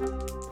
[0.00, 0.43] Hej och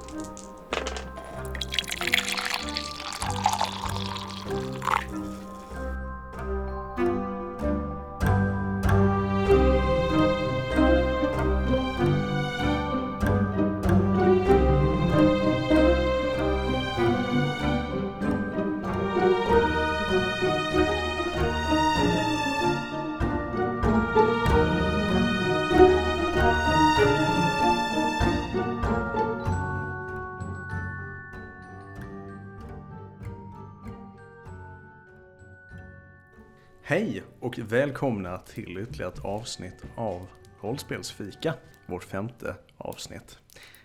[37.73, 40.27] välkomna till ytterligare ett avsnitt av
[40.61, 41.55] Rollspelsfika,
[41.87, 43.39] vårt femte avsnitt.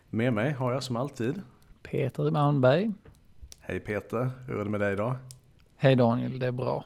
[0.09, 1.41] Med mig har jag som alltid,
[1.84, 2.94] Peter Malmberg.
[3.59, 5.16] hej Peter, hur är det med dig idag?
[5.78, 6.86] Hej Daniel, det är bra.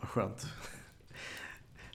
[0.00, 0.46] Vad skönt.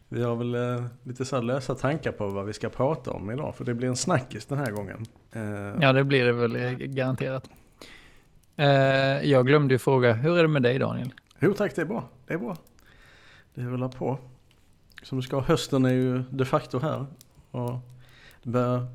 [0.10, 3.55] Vi har väl eh, lite så lösa tankar på vad vi ska prata om idag,
[3.55, 5.05] för det blir en snackis den här gången.
[5.32, 7.49] Eh, Ja, det blir det väl eh, garanterat.
[9.24, 11.13] Jag glömde ju fråga, hur är det med dig Daniel?
[11.40, 12.10] Jo tack, det är bra.
[12.27, 12.58] Det är bra.
[13.54, 14.20] Det rullar på.
[15.06, 15.40] Som det ska.
[15.40, 17.06] Hösten är ju de facto här.
[17.52, 17.80] Och
[18.44, 18.88] det börjar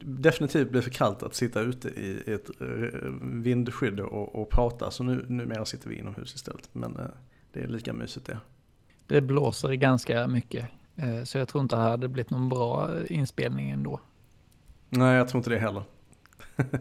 [0.00, 4.90] definitivt bli för kallt att sitta ute i ett eh, vindskydd och, och prata.
[4.90, 6.68] Så nu, numera sitter vi inomhus istället.
[6.72, 7.06] Men eh,
[7.52, 8.38] det är lika mysigt det.
[9.06, 13.70] Det blåser ganska mycket, eh, så jag tror inte det hade blivit någon bra inspelning
[13.70, 14.00] ändå.
[14.88, 15.82] Nej, jag tror inte det heller.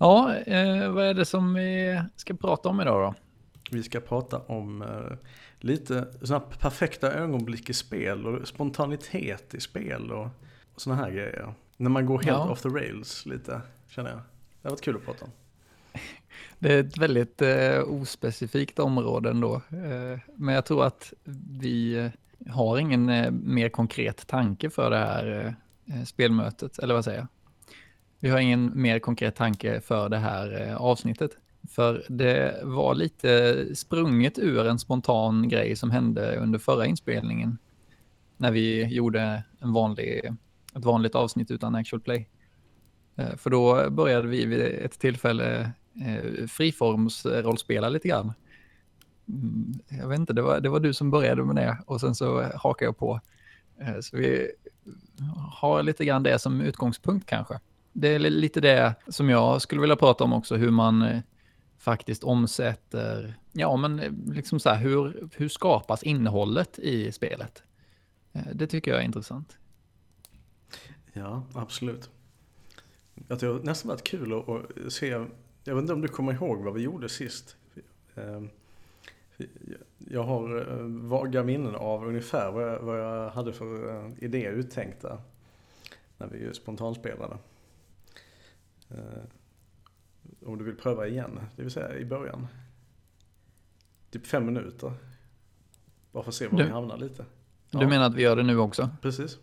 [0.00, 0.24] Ja,
[0.90, 3.14] vad är det som vi ska prata om idag då?
[3.70, 4.84] Vi ska prata om
[5.60, 10.28] lite sådana perfekta ögonblick i spel och spontanitet i spel och,
[10.74, 11.54] och sådana här grejer.
[11.76, 12.50] När man går helt Ja.
[12.50, 14.18] off the rails lite, känner jag.
[14.62, 15.30] Det har varit kul att prata om.
[16.58, 21.12] Det är ett väldigt eh, ospecifikt område ändå, eh, men jag tror att
[21.60, 25.54] vi eh, har ingen eh, mer konkret tanke för det här
[25.86, 27.26] eh, spelmötet, eller vad säger jag?
[28.20, 31.30] Vi har ingen mer konkret tanke för det här eh, avsnittet.
[31.68, 37.58] För det var lite sprunget ur en spontan grej som hände under förra inspelningen.
[38.36, 40.24] När vi gjorde en vanlig,
[40.76, 42.28] ett vanligt avsnitt utan actual play.
[43.16, 45.72] Eh, för då började vi vid ett tillfälle
[46.06, 48.32] eh, friformsrollspela lite grann.
[49.28, 52.14] Mm, jag vet inte, det var, det var du som började med det och sen
[52.14, 53.20] så hakade jag på.
[53.80, 54.50] Eh, så vi
[55.52, 57.60] har lite grann det som utgångspunkt kanske.
[57.92, 61.22] Det är lite det som jag skulle vilja prata om också, hur man
[61.78, 67.62] faktiskt omsätter, ja men eh, liksom så här, hur, hur skapas innehållet i spelet?
[68.32, 69.58] Eh, det tycker jag är intressant.
[71.12, 72.10] Ja, absolut.
[73.28, 75.06] Jag tror det har nästan varit kul att, se,
[75.64, 77.56] jag vet inte om du kommer ihåg vad vi gjorde sist.
[78.14, 78.48] Ehm,
[79.98, 85.18] jag har eh, vaga minnen av ungefär vad jag, vad jag hade för idéer uttänkta
[86.18, 87.38] när vi spontanspelade.
[88.90, 89.26] Ehm,
[90.42, 92.46] Eh, Om du vill pröva igen, det vill säga i början.
[94.10, 94.92] Typ fem minuter.
[96.12, 97.24] Bara för att se var Du- vi hamnar lite.
[97.70, 97.88] Du Ja.
[97.88, 98.90] menar att vi gör det nu också?
[99.02, 99.38] Precis.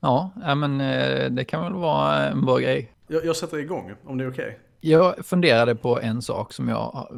[0.00, 2.92] Ja, men eh, det kan väl vara en bra grej.
[3.06, 4.58] Jag, jag sätter igång om det är okej.
[4.80, 7.08] Jag funderade på en sak som jag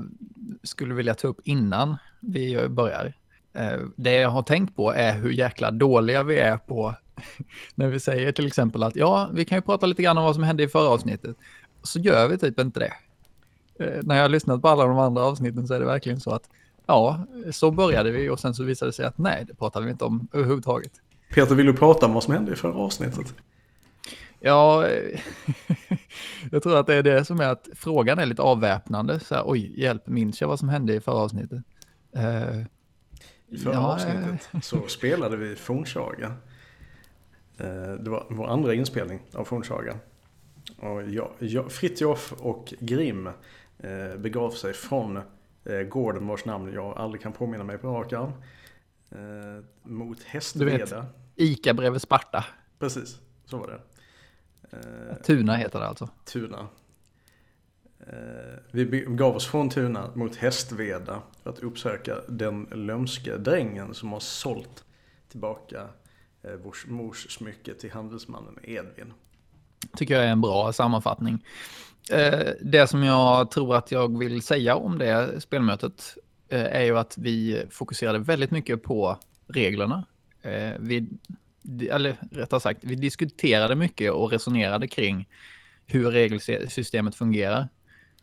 [0.62, 3.12] skulle vilja ta upp innan vi börjar.
[3.52, 6.94] Eh, Det jag har tänkt på är hur jäkla dåliga vi är på
[7.74, 10.34] när vi säger till exempel att ja, vi kan ju prata lite grann om vad
[10.34, 11.36] som hände i förra avsnittet.
[11.82, 12.92] Så gör vi typ inte det.
[13.84, 16.30] Eh, När jag har lyssnat på alla de andra avsnitten så är det verkligen så
[16.30, 16.48] att
[16.86, 19.92] ja, så började vi och sen så visade det sig att nej, det pratade vi
[19.92, 20.92] inte om överhuvudtaget.
[21.34, 23.34] Peter, vill du prata om vad som hände i förra avsnittet?
[24.40, 25.20] Ja, eh,
[26.50, 29.20] jag tror att det är det som är att frågan är lite avväpnande.
[29.20, 31.62] Så här, oj, hjälp, minns jag vad som hände i förra avsnittet?
[32.16, 32.60] Eh,
[33.48, 36.32] I förra Ja, avsnittet så spelade vi Fornsaga.
[37.58, 39.96] Eh, Det var vår andra inspelning av Fornsaga.
[40.80, 43.26] Och jag, jag, Fritjof och Grim
[43.78, 45.16] eh, begav sig från
[45.64, 48.32] eh, gården vars namn jag aldrig kan påminna mig på rak arm.
[49.10, 51.06] Eh, mot Hästveda.
[51.36, 52.44] Ica bredvid Sparta.
[52.78, 53.80] Precis, så var det.
[54.76, 56.08] Eh, Tuna heter det alltså.
[56.24, 56.68] Tuna.
[58.00, 64.12] Eh, Vi begav oss från Tuna mot Hästveda för att uppsöka den lömske drängen som
[64.12, 64.84] har sålt
[65.28, 65.88] tillbaka
[66.42, 69.12] eh, vårs mors smycke till handelsmannen Edvin.
[69.96, 71.44] Tycker jag är en bra sammanfattning.
[72.12, 76.16] Eh, det som jag tror att jag vill säga om det spelmötet
[76.48, 80.04] eh, är ju att vi fokuserade väldigt mycket på reglerna.
[80.42, 81.08] Eh, vi,
[81.90, 85.28] eller rättare sagt, vi diskuterade mycket och resonerade kring
[85.86, 87.68] hur regelsystemet fungerar.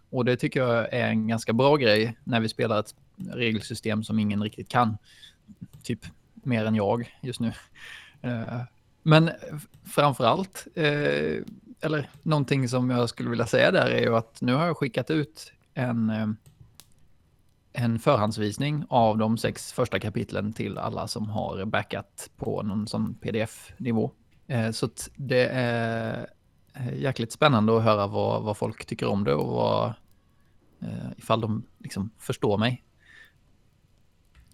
[0.10, 2.96] Och det tycker jag är en ganska bra grej när vi spelar ett
[3.32, 4.98] regelsystem som ingen riktigt kan.
[5.84, 6.00] Typ
[6.34, 7.52] mer än jag just nu.
[9.08, 9.32] Men
[9.86, 11.44] framför allt, eh,
[11.82, 15.12] eller någonting som jag skulle vilja säga där är ju att nu har jag skickat
[15.12, 16.28] ut en, eh,
[17.74, 23.16] en förhandsvisning av de sex första kapitlen till alla som har backat på någon sån
[23.16, 24.12] pdf-nivå.
[24.48, 26.30] Eh, så det är
[26.74, 29.94] eh, jäkligt spännande att höra vad, vad folk tycker om det och vad,
[30.80, 32.84] eh, ifall de liksom förstår mig.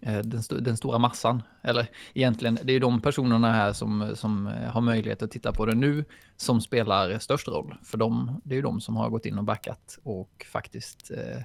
[0.06, 1.42] Den, st den, stora massan.
[1.62, 5.76] Eller egentligen, det är de personerna här som, som har möjlighet att titta på det
[5.76, 6.06] nu
[6.38, 7.76] som spelar störst roll.
[7.84, 11.42] För de, det är ju de som har gått in och backat och faktiskt eh,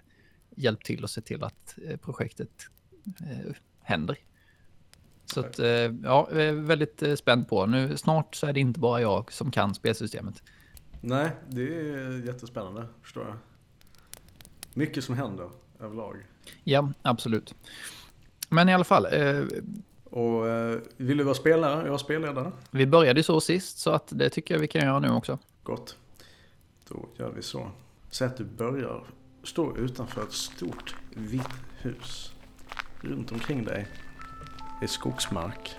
[0.57, 2.51] hjälpt till och sett till att eh, projektet
[3.21, 4.19] eh, händer.
[5.25, 7.67] Så att, eh, ja, jag är väldigt eh, spänd på.
[7.67, 10.43] Nu snart så är det inte bara jag som kan spelsystemet.
[11.01, 13.37] Nej, det är jättespännande, förstår jag.
[14.75, 15.51] Mycket som händer
[15.81, 16.17] överlag.
[16.65, 17.55] Ja, absolut.
[18.49, 19.07] Men i alla fall.
[19.07, 19.45] Eh,
[20.11, 21.85] och eh, vill du vara spelare?
[21.87, 22.53] Jag är spelledare.
[22.71, 25.39] Vi började så sist så att det tycker jag vi kan göra nu också.
[25.63, 25.97] Gott.
[26.89, 27.71] Då gör vi så.
[28.11, 29.05] Säg att du börjar
[29.43, 31.49] stå utanför ett stort vitt
[31.79, 32.33] hus.
[33.01, 33.87] Runt omkring dig
[34.83, 35.77] är skogsmark.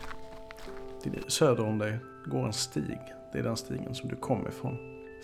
[1.27, 3.00] Söder om dig går en stig.
[3.33, 4.77] Det är den stigen som du kom ifrån.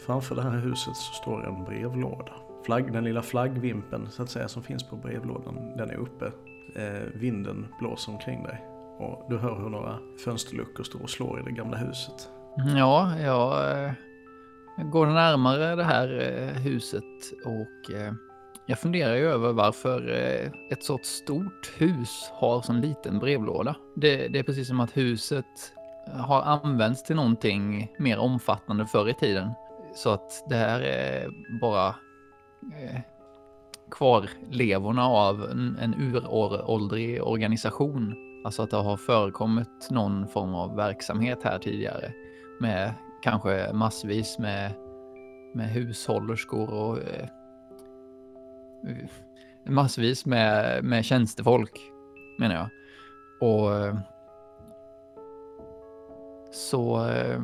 [0.06, 2.34] Framför det här huset så står en brevlåda.
[2.66, 6.32] Flagg, den lilla flaggvimpen så att säga som finns på brevlådan, den är uppe
[6.76, 8.66] Eh, vinden blåser omkring dig.
[8.98, 12.30] Och du hör hur några fönsterluckor står och slår i det gamla huset.
[12.76, 13.92] Ja, jag, eh,
[14.84, 17.04] går närmare det här eh, huset
[17.46, 18.14] och eh,
[18.66, 23.76] jag funderar ju över varför eh, ett så stort hus har sån liten brevlåda.
[23.96, 25.46] Det, det, är precis som att huset
[26.14, 29.52] har använts till någonting mer omfattande förr i tiden.
[29.96, 31.30] Så att det här är
[31.62, 31.88] bara
[32.74, 33.02] eh,
[33.92, 38.16] kvarlevorna av en, en uråldrig organisation.
[38.46, 42.12] Alltså att det har förekommit någon form av verksamhet här tidigare
[42.60, 42.94] med
[43.24, 44.72] kanske massvis med,
[45.54, 47.28] med hushållerskor och eh,
[49.70, 51.80] massvis med, med tjänstefolk
[52.40, 52.70] menar jag.
[53.50, 53.98] Och eh,
[56.52, 57.40] så eh,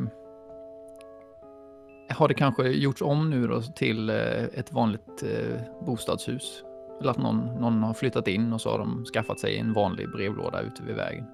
[2.11, 6.63] har det kanske gjorts om nu då till eh, ett vanligt eh, bostadshus.
[6.99, 10.11] Eller att någon, någon har flyttat in och så har de skaffat sig en vanlig
[10.11, 11.25] brevlåda ute vid vägen.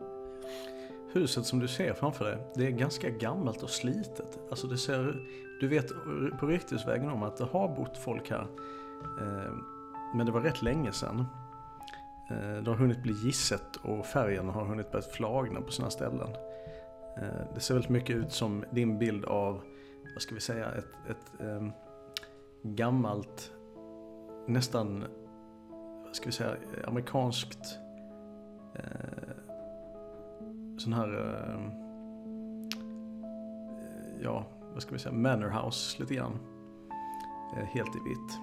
[1.13, 4.39] Huset som du ser framför dig, det är ganska gammalt och slitet.
[4.49, 5.15] Alltså det ser,
[5.59, 5.87] du vet
[6.39, 8.47] på Rikthusvägen om att det har bott folk här.
[9.21, 9.53] Eh,
[10.15, 11.25] men det var rätt länge sedan.
[12.63, 16.27] Det har hunnit bli gisset och färgen har hunnit börja flagna på sina ställen.
[17.53, 19.61] Det ser väldigt mycket ut som din bild av
[20.13, 21.71] vad ska vi säga, ett, ett um,
[22.63, 23.51] gammalt,
[24.47, 25.03] nästan,
[26.05, 26.57] vad ska vi säga,
[26.87, 27.79] amerikanskt
[28.75, 29.33] uh,
[30.77, 31.71] sån här, uh,
[34.23, 36.39] ja, vad ska vi säga, manor house lite grann.
[37.57, 38.39] Uh, helt i vitt.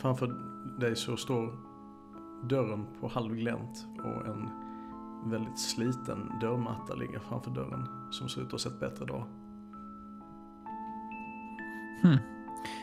[0.00, 0.26] Framför
[0.80, 1.58] dig så står
[2.48, 4.65] dörren på halvglänt och en
[5.30, 9.26] väldigt sliten dörrmatta ligger framför dörren som ser ut att ha sett bättre dag.
[12.02, 12.18] Hmm.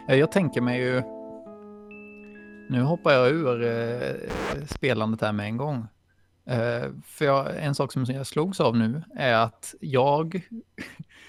[0.07, 1.01] Jag tänker mig ju...
[2.69, 5.87] Nu hoppar jag ur eh, spelandet här med en gång.
[6.45, 10.47] Eh, för jag, en sak som jag slogs av nu är att jag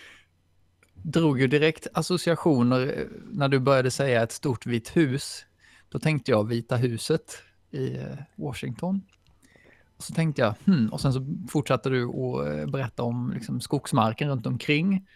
[0.94, 5.46] drog ju direkt associationer eh, när du började säga ett stort vitt hus.
[5.88, 9.02] Då tänkte jag Vita huset i eh, Washington.
[10.04, 14.28] Så tänkte jag, hmm, och sen så fortsatte du att eh, berätta om liksom, skogsmarken
[14.28, 15.06] runt omkring.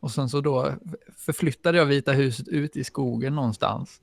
[0.00, 0.72] Och sen så då
[1.16, 4.00] förflyttade jag Vita huset ut i skogen någonstans.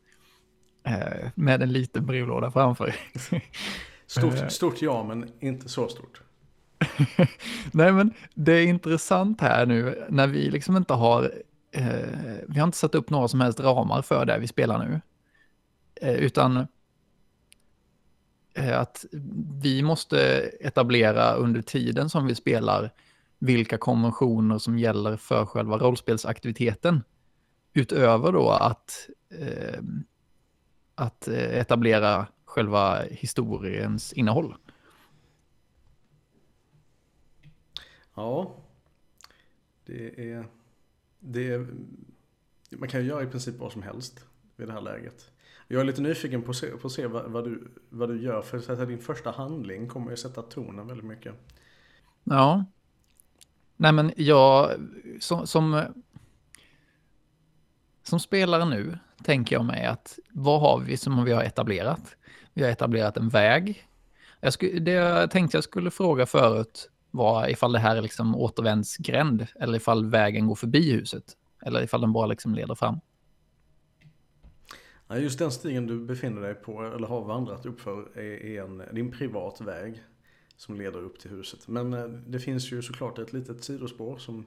[0.83, 2.95] Eh, med en liten brevlåda framför.
[4.07, 4.48] Stort, eh.
[4.48, 6.21] stort ja, men inte så stort.
[7.71, 11.31] Nej, men det är intressant här nu när vi liksom inte har,
[11.71, 11.86] eh,
[12.48, 15.01] vi har inte satt upp några som helst ramar för det vi spelar nu.
[16.01, 16.67] Eh, utan
[18.53, 19.05] Eh, att
[19.62, 20.20] vi måste
[20.60, 22.93] etablera under tiden som vi spelar
[23.39, 27.03] vilka konventioner som gäller för själva rollspelsaktiviteten.
[27.74, 29.79] Utöver då att, eh,
[30.96, 34.55] att eh, etablera själva historiens innehåll.
[38.15, 38.55] Ja,
[39.86, 40.46] det är,
[41.20, 41.67] det är...
[42.70, 45.30] Man kan ju göra i princip vad som helst vid det här läget.
[45.71, 48.21] Jag är lite nyfiken på att se, på att se vad, vad, du, vad du
[48.21, 48.41] gör.
[48.41, 51.33] För att din första handling kommer ju sätta tonen väldigt mycket.
[52.23, 52.65] Ja.
[53.77, 54.71] Nej men jag,
[55.19, 55.83] som, som,
[58.03, 62.15] som spelare nu tänker jag mig att vad har vi som vi har etablerat?
[62.53, 63.87] Vi har etablerat en väg.
[64.39, 68.35] Jag sku, det jag tänkte jag skulle fråga förut var ifall det här är liksom
[68.35, 71.23] återvändsgränd eller ifall vägen går förbi huset.
[71.65, 72.99] Eller ifall den bara liksom leder fram.
[75.18, 79.62] Just den stigen du befinner dig på eller har vandrat uppför är en, din privat
[79.62, 80.03] väg
[80.56, 81.68] som leder upp till huset.
[81.68, 84.46] Men eh, det finns ju såklart ett litet sidospår som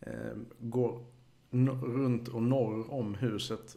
[0.00, 1.04] eh, går
[1.80, 3.76] runt och norr om huset.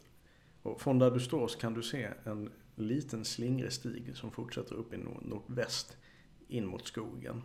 [0.61, 4.75] Och från där du står så kan du se en liten slingrig stig som fortsätter
[4.75, 5.97] upp i nordväst
[6.47, 7.41] in mot skogen.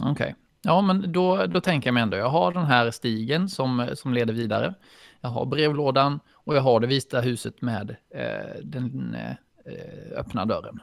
[0.00, 0.12] Okej.
[0.12, 0.34] Okay.
[0.62, 4.14] Ja, men då, då tänker jag mig ändå, jag har den här stigen som, som
[4.14, 4.74] leder vidare.
[5.20, 10.80] Jag har brevlådan och jag har det vita huset med eh, den eh, öppna dörren.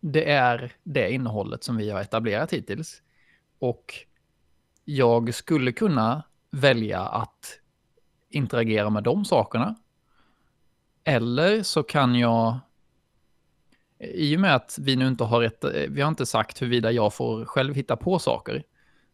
[0.00, 3.02] Det är det innehållet som vi har etablerat hittills.
[3.58, 3.94] Och
[4.84, 7.60] jag skulle kunna välja att
[8.30, 9.74] interagera med de sakerna.
[11.04, 12.58] Eller så kan jag,
[13.98, 16.92] i och med att vi nu inte har ett, eh, vi har inte sagt huruvida
[16.92, 18.62] jag får själv hitta på saker.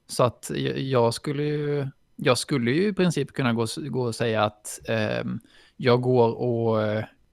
[0.09, 1.87] Så att jag skulle ju,
[2.17, 5.25] jag skulle ju i princip kunna gå, gå och säga att eh,
[5.77, 6.83] jag går och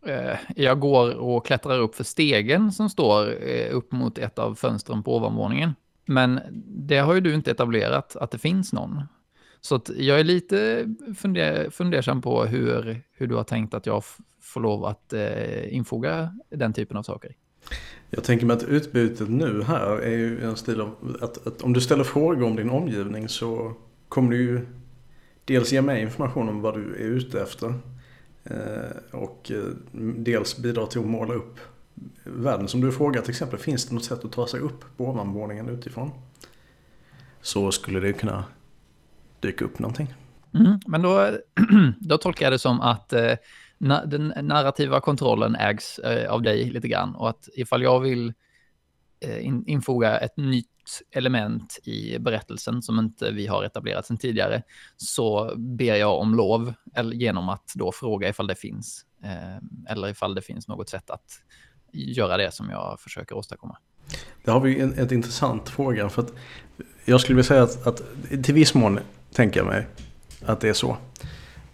[0.09, 4.55] eh, jag går och klättrar upp för stegen som står eh, upp mot ett av
[4.55, 5.75] fönstren på ovanvåningen.
[6.05, 9.01] Men det har ju du inte etablerat att det finns någon.
[9.61, 14.03] Så jag är lite funder, fundersam på hur, hur du har tänkt att jag
[14.41, 17.35] får lov att eh, infoga den typen av saker.
[18.09, 21.73] Jag tänker mig att utbytet nu här är ju en stil av att, att om
[21.73, 23.73] du ställer frågor om din omgivning så
[24.09, 24.65] kommer du ju
[25.45, 27.73] dels ge mig information om vad du är ute efter
[28.43, 29.63] eh, och eh,
[30.17, 31.59] dels bidra till att måla upp
[32.23, 32.67] världen.
[32.67, 35.69] Som du frågar till exempel, finns det något sätt att ta sig upp på ovanvåningen
[35.69, 36.11] utifrån?
[37.41, 38.43] Så skulle det kunna
[39.39, 40.13] dyka upp någonting.
[40.53, 41.31] Mm, men då,
[41.99, 43.31] då tolkar jag det som att eh,
[43.77, 48.33] na, den narrativa kontrollen ägs eh, av dig lite grann och att ifall jag vill
[49.19, 50.67] eh, infoga ett nytt
[51.11, 54.63] element i berättelsen som inte vi har etablerat sedan tidigare
[54.97, 60.09] så ber jag om lov eller genom att då fråga ifall det finns eh, eller
[60.09, 61.41] ifall det finns något sätt att
[61.91, 63.77] göra det som jag försöker åstadkomma.
[64.43, 66.33] Det har vi en ett intressant fråga för att
[67.05, 68.01] jag skulle vilja säga att, att
[68.43, 68.99] till viss mån
[69.31, 69.87] tänker jag mig
[70.45, 70.97] att det är så.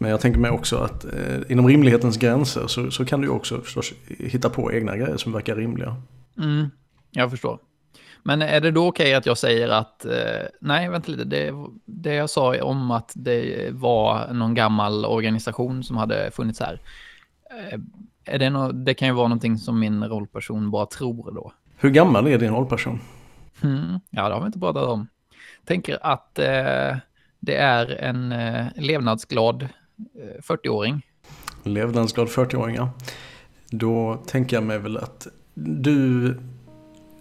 [0.01, 3.61] Men jag tänker mig också att eh, inom rimlighetens gränser så, så kan du också
[3.61, 5.95] förstås hitta på egna grejer som verkar rimliga.
[6.37, 6.69] Mm,
[7.11, 7.59] jag förstår.
[8.23, 11.53] Men är det då okej okay att jag säger att, eh, nej vänta lite, det,
[11.85, 16.81] det jag sa om att det var någon gammal organisation som hade funnits här.
[17.49, 17.79] Eh,
[18.25, 21.53] är det, no det kan ju vara någonting som min rollperson bara tror då.
[21.77, 22.99] Hur gammal är din rollperson?
[23.63, 25.07] Mm, ja, det har vi inte pratat om.
[25.65, 26.97] Tänker att eh,
[27.39, 29.67] det är en eh, levnadsglad
[30.15, 31.05] Eh, 40-åring.
[31.63, 32.89] Levnadsglad 40-åring, ja.
[33.69, 36.37] Då tänker jag mig väl att du,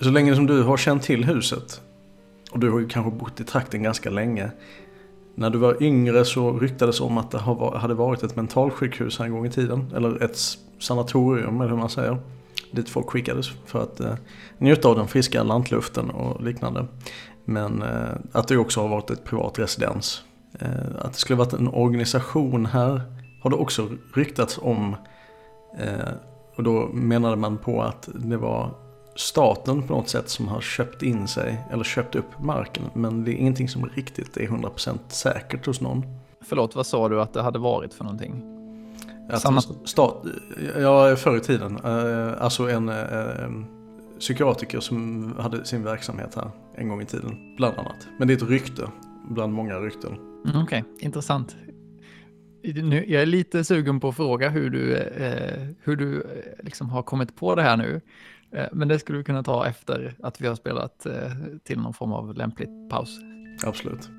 [0.01, 1.81] så länge som du har känt till huset,
[2.51, 4.51] och du har ju kanske bott i trakten ganska länge.
[5.35, 7.39] När du var yngre så ryktades om att det
[7.79, 9.93] hade varit ett mentalsjukhus här en gång i tiden.
[9.97, 10.39] Eller ett
[10.79, 12.19] sanatorium eller hur man säger.
[12.71, 14.15] Dit folk skickades för att eh,
[14.59, 16.87] njuta av den friska lantluften och liknande.
[17.45, 20.23] Men eh, att det också har varit ett privat residens.
[20.61, 23.03] Eh, att det skulle varit en organisation här
[23.43, 24.97] har det också ryktats om.
[25.79, 26.09] Eh,
[26.57, 28.71] och då menade man på att det var
[29.17, 32.83] staten på något sätt som har köpt in sig eller köpt upp marken.
[32.95, 36.05] Men det är ingenting som riktigt är 100% säkert hos någon.
[36.41, 38.43] Förlåt, vad sa du att det hade varit för någonting?
[39.31, 39.61] Att Samma...
[39.85, 40.25] stat,
[40.79, 41.79] ja, förr i tiden.
[42.39, 42.91] Alltså en
[44.19, 48.09] psykiatriker som hade sin verksamhet här en gång i tiden, bland annat.
[48.19, 48.89] Men det är ett rykte,
[49.29, 50.30] bland många rykten.
[50.45, 50.83] Mm, Okej, okay.
[51.07, 51.57] intressant.
[52.63, 56.91] Nu, jag är lite sugen på att fråga hur du, eh, hur du eh, liksom
[56.91, 58.01] har kommit på det här nu.
[58.53, 61.13] Eh, men det skulle du kunna ta efter att vi har spelat eh,
[61.65, 63.19] till någon form av lämplig paus.
[63.65, 64.11] Absolut.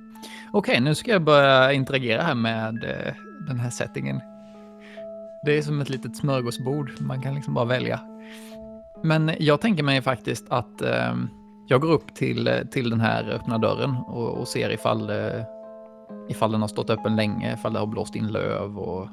[0.53, 3.13] Okej, okay, nu ska jag börja interagera här med eh,
[3.47, 4.21] den här settingen.
[5.45, 6.91] Det är som ett litet smörgåsbord.
[6.99, 7.99] Man kan liksom bara välja.
[9.03, 11.15] Men jag tänker mig faktiskt att eh,
[11.67, 15.43] jag går upp till, till den här öppna dörren och, och ser ifall, eh,
[16.29, 19.07] ifall den har stått öppen länge, ifall det har blåst in löv och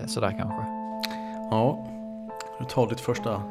[0.00, 0.66] eh, sådär kanske.
[1.50, 1.86] Ja,
[2.58, 3.42] du tar ditt första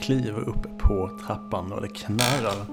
[0.00, 2.66] kliv upp på trappan och det knarrar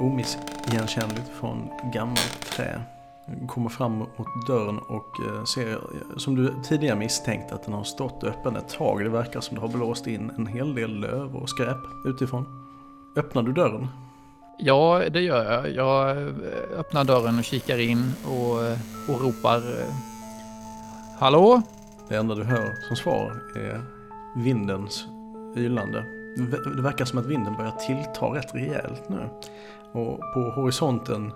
[0.00, 2.80] omissigenkännligt från gammalt trä
[3.48, 7.84] kommer fram mot dörren och eh, ser, eh, som du tidigare misstänkt, att den har
[7.84, 9.04] stått öppen ett tag.
[9.04, 12.46] Det verkar som det har blåst in en hel del löv och skräp utifrån.
[13.16, 13.88] Öppnar du dörren?
[14.64, 15.74] Ja, det gör jag.
[15.74, 18.78] Jag eh, öppnar dörren och kikar in och, eh,
[19.08, 19.94] och ropar eh,
[21.18, 21.62] Hallå?
[22.08, 23.80] Det enda du hör som svar är
[24.36, 25.06] vindens
[25.56, 26.04] ylande.
[26.76, 29.28] Det verkar som att vinden börjar tillta rätt rejält nu.
[29.92, 31.32] Och på horisonten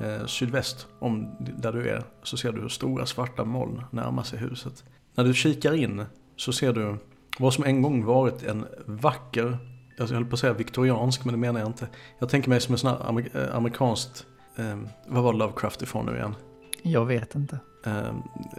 [0.00, 4.38] eh, sydväst om där du är så ser du hur stora svarta moln närmar sig
[4.38, 4.84] huset.
[5.14, 6.04] När du kikar in
[6.36, 6.96] så ser du
[7.38, 9.58] vad som en gång varit en vacker,
[9.98, 11.88] jag höll på att säga viktoriansk men det menar jag inte.
[12.18, 14.26] Jag tänker mig som en sån här amer eh, amerikanskt,
[14.56, 16.34] eh, vad var Lovecraft ifrån nu igen?
[16.82, 17.58] Jag vet inte.
[17.86, 18.12] Eh,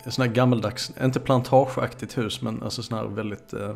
[0.07, 3.75] sån här gammeldags, inte plantageaktigt hus men alltså sån här väldigt eh,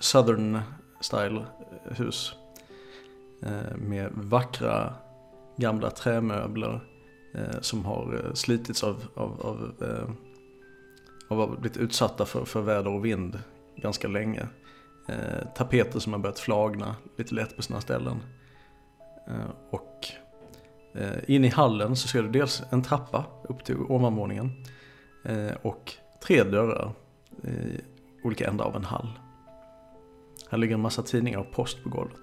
[0.00, 0.60] southern
[1.00, 1.46] style
[1.84, 2.34] hus.
[3.42, 4.94] Eh, med vackra
[5.56, 6.80] gamla trämöbler
[7.34, 10.10] eh, som har eh, slitits av, av, av, eh,
[11.28, 13.38] av blivit utsatta för, för väder och vind
[13.76, 14.46] ganska länge.
[15.08, 18.22] Eh, tapeter som har börjat flagna lite lätt på sina ställen.
[19.28, 20.06] Eh, och
[20.94, 24.64] eh, in i hallen så ser du dels en trappa upp till ovanvåningen
[25.24, 25.94] eh, och
[26.26, 26.92] tre dörrar
[27.44, 27.80] i
[28.24, 29.08] olika ändar av en hall.
[30.50, 32.20] Här ligger en massa tidningar och post på golvet.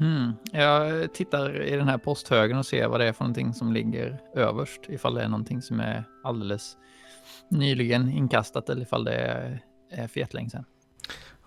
[0.00, 0.32] Mm.
[0.52, 4.20] Jag tittar i den här posthögen och ser vad det är för någonting som ligger
[4.34, 4.80] överst.
[4.88, 6.76] Ifall det är någonting som är alldeles
[7.48, 9.14] nyligen inkastat eller ifall det
[9.90, 10.64] är för jättelänge sedan.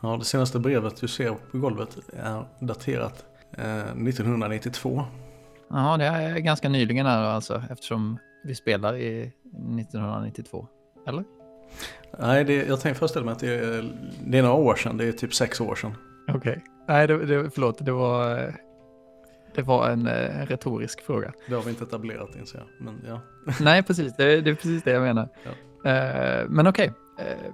[0.03, 3.25] Ja, det senaste brevet du ser på golvet är daterat
[3.57, 5.03] eh, 1992.
[5.69, 10.67] Ja, det är ganska nyligen här alltså eftersom vi spelar i 1992.
[11.07, 11.23] Eller?
[12.19, 13.93] Nej, det, jag tänkte föreställa mig att det är,
[14.25, 14.97] det är några år sedan.
[14.97, 15.95] Det är typ sex år sedan.
[16.27, 16.37] Okej.
[16.37, 16.59] Okay.
[16.87, 17.85] Nej, det, det, förlåt.
[17.85, 18.53] Det var,
[19.55, 21.33] det var en, en retorisk fråga.
[21.47, 22.85] Det har vi inte etablerat inser jag.
[22.85, 23.21] Men ja.
[23.61, 24.15] Nej, precis.
[24.15, 25.29] Det, det, är precis det jag menar.
[25.43, 25.51] Ja.
[25.51, 26.91] Uh, men okej.
[27.15, 27.33] Okay.
[27.33, 27.53] Uh,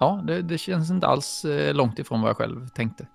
[0.00, 3.06] ja, det, det, känns inte alls eh, långt ifrån vad jag själv tänkte.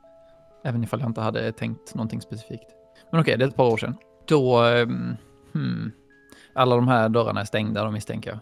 [0.63, 2.70] Även ifall jag inte hade tänkt någonting specifikt.
[3.12, 3.96] Men okej, okay, det är ett par år sedan.
[4.27, 4.63] Då...
[4.63, 5.15] Ehm,
[5.54, 5.92] hmm,
[6.56, 8.39] alla de här dörrarna är stängda, de misstänker jag.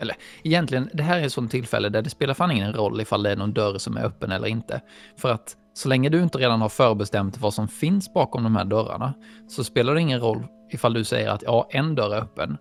[0.00, 3.22] Eller egentligen, det här är ett sånt tillfälle där det spelar fan ingen roll ifall
[3.22, 4.80] det är någon dörr som är öppen eller inte.
[5.16, 8.64] För att så länge du inte redan har förbestämt vad som finns bakom de här
[8.64, 9.14] dörrarna
[9.48, 12.58] så spelar det ingen roll ifall du säger att ja, en dörr är öppen.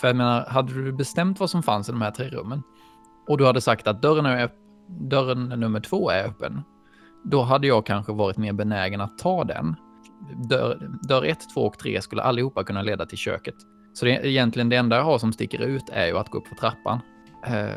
[0.00, 2.62] För jag menar, hade du bestämt vad som fanns i de här tre rummen
[3.26, 4.50] och du hade sagt att dörren, är
[4.88, 6.62] dörren nummer två är öppen,
[7.24, 9.74] då hade jag kanske varit mer benägen att ta den.
[10.48, 13.54] Dörr, dörr ett, två och tre skulle allihopa kunna leda till köket.
[13.94, 16.46] Så det, egentligen det enda jag har som sticker ut är ju att gå upp
[16.46, 17.00] för trappan.
[17.48, 17.68] Uh...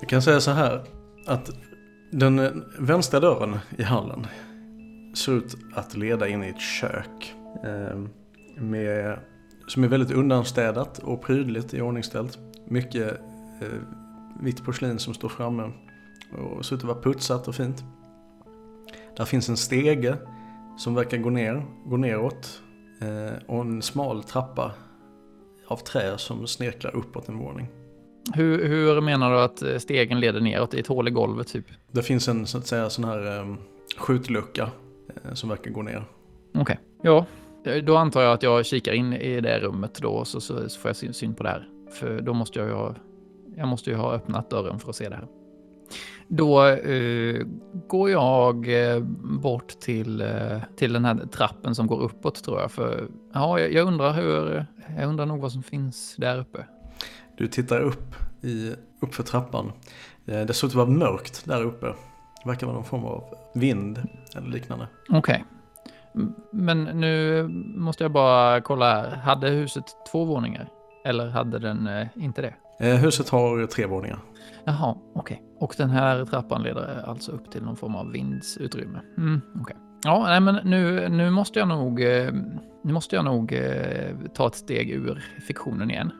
[0.00, 0.82] Jag kan säga så här,
[1.26, 1.50] att
[2.10, 4.26] den vänstra dörren i hallen
[5.14, 7.34] ser ut att leda in i ett kök.
[7.66, 8.06] Uh,
[8.56, 9.18] med,
[9.66, 12.38] som är väldigt undanstädat och prydligt i ordningställt.
[12.68, 13.12] Mycket
[13.62, 14.03] uh,
[14.40, 15.72] vitt porslin som står framme
[16.32, 17.84] och ser ut att vara putsat och fint.
[19.16, 20.16] Där finns en stege
[20.76, 22.62] som verkar gå ner, gå neråt
[23.00, 24.72] eh, och en smal trappa
[25.66, 27.68] av trä som snirklar uppåt en våning.
[28.34, 30.74] Hur, hur, menar du att eh, stegen leder neråt?
[30.74, 31.66] I ett hål i golvet typ?
[31.92, 33.58] Det finns en så att säga sån här um,
[33.96, 34.70] skjutlucka
[35.24, 36.04] uh, som verkar gå ner.
[36.54, 36.76] Okej, okay.
[37.02, 37.26] ja.
[37.82, 40.88] Då antar jag att jag kikar in i det rummet då så, så, så får
[40.88, 41.68] jag syn, syn på det här.
[41.90, 42.94] För då måste jag ju ha,
[43.56, 45.28] jag måste ju ha öppnat dörren för att se det här.
[46.28, 47.46] Då uh,
[47.86, 49.00] går jag uh,
[49.40, 52.70] bort till, uh, till den här trappen som går uppåt tror jag.
[52.70, 54.66] För ja, jag, undrar hur,
[54.98, 56.66] jag undrar nog vad som finns där uppe.
[57.36, 59.72] Du tittar upp, i, upp för trappan.
[60.24, 61.86] Det ser ut att vara mörkt där uppe.
[62.42, 64.88] Det verkar vara någon form av vind eller liknande.
[65.08, 65.44] Okej.
[66.14, 66.28] Okay.
[66.52, 67.42] Men nu
[67.76, 69.16] måste jag bara kolla här.
[69.16, 70.68] Hade huset två våningar?
[71.04, 72.54] Eller hade den inte det?
[72.80, 74.18] Eh, huset har tre våningar.
[74.64, 75.36] Jaha, okej.
[75.36, 75.46] Okay.
[75.60, 79.00] Och den här trappan leder alltså upp till någon form av vindsutrymme.
[79.18, 79.60] Mm, okej.
[79.62, 79.76] Okay.
[80.04, 82.32] Ja, nej, men nu, nu måste jag nog, eh,
[82.82, 86.10] nu måste jag nog eh, ta ett steg ur fiktionen igen.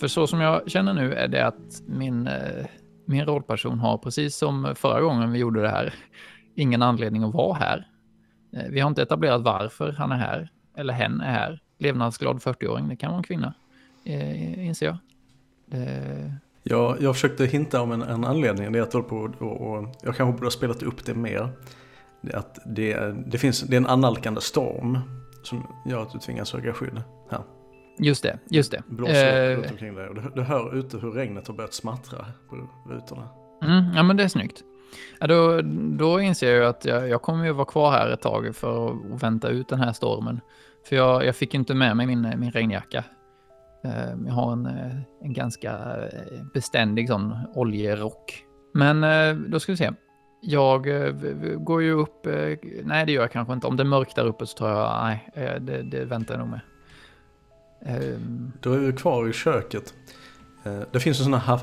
[0.00, 2.66] För så som jag känner nu är det att min, eh,
[3.04, 5.94] min rollperson har, precis som förra gången vi gjorde det här,
[6.54, 7.88] ingen anledning att vara här.
[8.52, 11.60] Eh, vi har inte etablerat varför han är här, eller hen är här.
[11.78, 13.54] Levnadsglad 40-åring, det kan vara en kvinna,
[14.56, 14.96] inser jag.
[15.70, 18.72] Det jag, jag försökte hinta om en, en anledning.
[18.72, 21.48] Det är att jag, på, och, och, jag kanske borde ha spelat upp det mer.
[22.20, 24.98] Det, att det, det, finns, det är en annalkande storm
[25.42, 27.42] som gör att du tvingas söka skydd här.
[27.98, 28.82] Just det, just det.
[28.86, 32.26] Blåser eh, runt omkring dig och du, du hör ute hur regnet har börjat smattra
[32.48, 33.28] på rutorna.
[33.62, 34.62] Mm, ja men det är snyggt.
[35.20, 35.60] Ja, då,
[35.98, 39.22] då inser jag att jag, jag kommer ju vara kvar här ett tag för att
[39.22, 40.40] vänta ut den här stormen.
[40.88, 43.04] För jag, jag fick inte med mig min, min regnjacka.
[43.82, 48.44] Ehm, jag har en, eh, en ganska eh, beständig sån oljerock.
[48.74, 49.90] Men eh, då ska vi se.
[50.40, 50.86] Jag
[51.64, 52.26] går ju upp,
[52.84, 53.66] nej det gör jag kanske inte.
[53.66, 55.28] Om det är mörkt där uppe så tror jag, nej,
[55.60, 56.60] det, det väntar jag nog med.
[57.86, 58.52] Ehm.
[58.60, 59.94] Då är vi kvar i köket.
[60.92, 61.60] Det finns en sån här,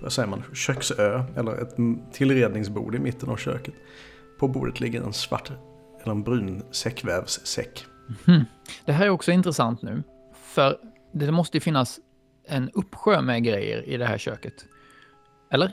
[0.00, 1.76] vad säger man, köksö, eller ett
[2.12, 3.74] tillredningsbord i mitten av köket.
[4.40, 5.52] På bordet ligger en svart
[6.02, 7.86] eller en brun säckvävssäck.
[8.26, 8.44] Mm.
[8.84, 10.02] Det här är också intressant nu,
[10.54, 10.78] för
[11.12, 12.00] det måste ju finnas
[12.48, 14.64] en uppsjö med grejer i det här köket.
[15.50, 15.72] Eller?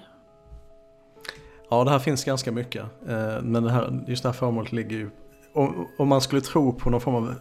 [1.70, 2.84] Ja, det här finns ganska mycket.
[3.08, 5.10] Eh, men det här, just det här föremålet ligger ju...
[5.54, 7.36] Om, om man skulle tro på någon form av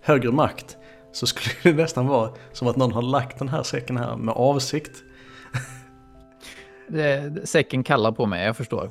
[0.00, 0.76] högre makt
[1.12, 4.34] så skulle det nästan vara som att någon har lagt den här säcken här med
[4.34, 5.02] avsikt.
[6.88, 8.90] Det, säcken kallar på mig, jag förstår.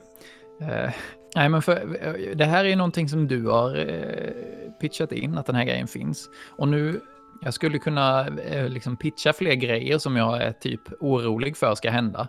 [0.62, 0.90] Uh,
[1.36, 5.56] nej, men för, det här är någonting som du har uh, pitchat in, att den
[5.56, 6.30] här grejen finns.
[6.58, 7.02] Och nu,
[7.42, 11.90] jag skulle kunna eh, liksom pitcha fler grejer som jag är typ orolig för ska
[11.90, 12.28] hända.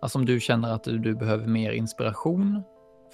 [0.00, 2.62] Alltså om du känner att du, du behöver mer inspiration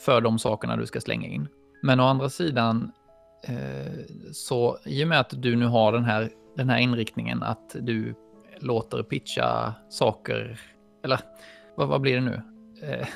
[0.04, 1.48] för de sakerna du ska slänga in.
[1.82, 2.92] Men å andra sidan,
[3.48, 3.92] eh,
[4.32, 8.14] så i och med att du nu har den här, den här inriktningen att du
[8.60, 10.60] låter pitcha saker,
[11.04, 11.20] eller
[11.76, 12.42] vad, vad blir det nu?
[12.82, 13.06] Eh,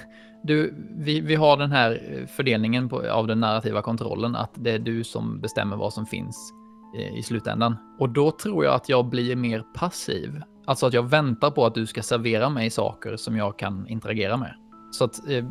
[0.43, 4.79] du, vi, vi har den här fördelningen på, av den narrativa kontrollen, att det är
[4.79, 6.53] du som bestämmer vad som finns
[6.95, 7.77] i, i slutändan.
[7.99, 11.75] Och då tror jag att jag blir mer passiv Alltså att jag väntar på att
[11.75, 14.55] du ska servera mig saker som jag kan interagera med.
[14.91, 15.29] Så att...
[15.29, 15.45] Eh...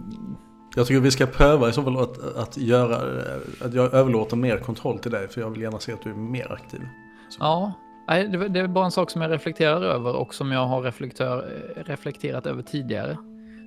[0.76, 2.96] Jag tycker vi ska pröva i så fall att, att göra,
[3.62, 6.16] att jag överlåter mer kontroll till dig för jag vill gärna se att du är
[6.16, 6.82] mer aktiv.
[7.30, 7.38] Så.
[7.40, 7.74] Ja,
[8.08, 10.82] Nej, det är bara en sak som jag reflekterar över och som jag har
[11.86, 13.18] reflekterat över tidigare.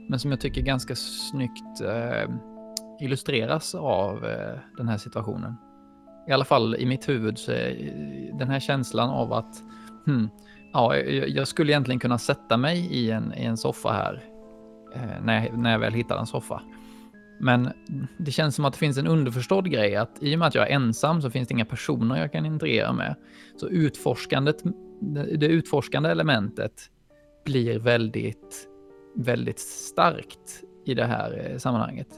[0.09, 2.31] Men som jag tycker ganska snyggt eh,
[3.01, 5.57] illustreras av eh, den här situationen.
[6.29, 7.93] I alla fall i mitt huvud så är
[8.38, 9.62] den här känslan av att
[10.07, 10.29] hmm,
[10.73, 14.25] Ja, jag skulle egentligen kunna sätta mig i en, i en soffa här
[14.95, 16.62] eh, när, jag, när jag väl hittar en soffa.
[17.41, 17.71] Men
[18.19, 20.71] det känns som att det finns en underförstådd grej att i och med att jag
[20.71, 23.14] är ensam så finns det inga personer jag kan interagera med.
[23.57, 24.62] Så utforskandet,
[25.38, 26.91] det utforskande elementet
[27.45, 28.69] blir väldigt,
[29.17, 32.09] väldigt starkt i det här eh, sammanhanget.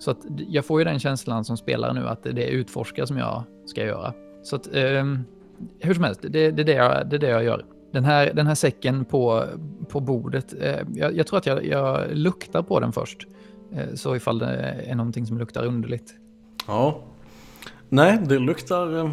[0.00, 3.18] Så att jag får ju den känslan som spelare nu att det är utforska som
[3.18, 4.14] jag ska göra.
[4.42, 5.04] Så att eh,
[5.80, 7.64] hur som helst, det, det, är det, jag, det är det jag gör.
[7.92, 9.44] Den här, den här säcken på,
[9.88, 13.26] på bordet, eh, jag, jag, tror att jag, jag, luktar på den först.
[13.72, 14.46] Eh, så ifall det
[14.86, 16.14] är någonting som luktar underligt.
[16.66, 17.00] Ja.
[17.88, 18.98] Nej, det luktar...
[18.98, 19.10] Eh,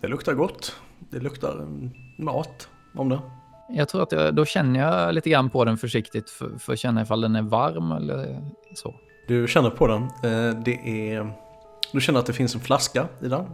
[0.00, 0.76] det luktar gott.
[1.10, 3.20] Det luktar mm, mat om det.
[3.68, 6.78] Jag tror att jag, då känner jag lite grann på den försiktigt för, för att
[6.78, 8.42] känna ifall den är varm eller
[8.74, 8.94] så.
[9.28, 10.02] Du känner på den.
[10.02, 11.32] Eh, det är...
[11.92, 13.44] Du känner att det finns en flaska i den.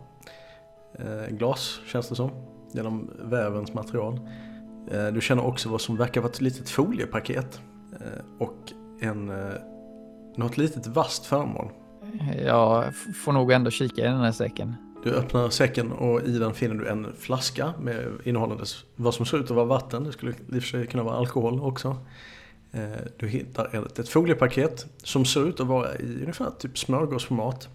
[1.30, 2.30] Glas känns det som
[2.72, 4.20] genom vävens material.
[4.90, 7.60] Eh, du känner också vad som verkar vara ett litet foliepaket
[8.00, 9.54] eh, och en, eh,
[10.36, 11.68] något litet vasst föremål.
[12.44, 12.84] Jag
[13.24, 14.74] får nog ändå kika i den här säcken.
[15.02, 19.38] Du öppnar säcken och i den finner du en flaska med innehållandes vad som ser
[19.38, 20.04] ut att vara vatten.
[20.04, 21.96] Det skulle i och för sig kunna vara alkohol också.
[22.72, 22.82] Eh,
[23.16, 27.68] du hittar ett, ett foliepaket som ser ut att vara i ungefär typ smörgåsformat.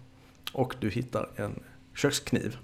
[0.52, 1.62] Och du hittar en
[1.96, 2.56] kökskniv.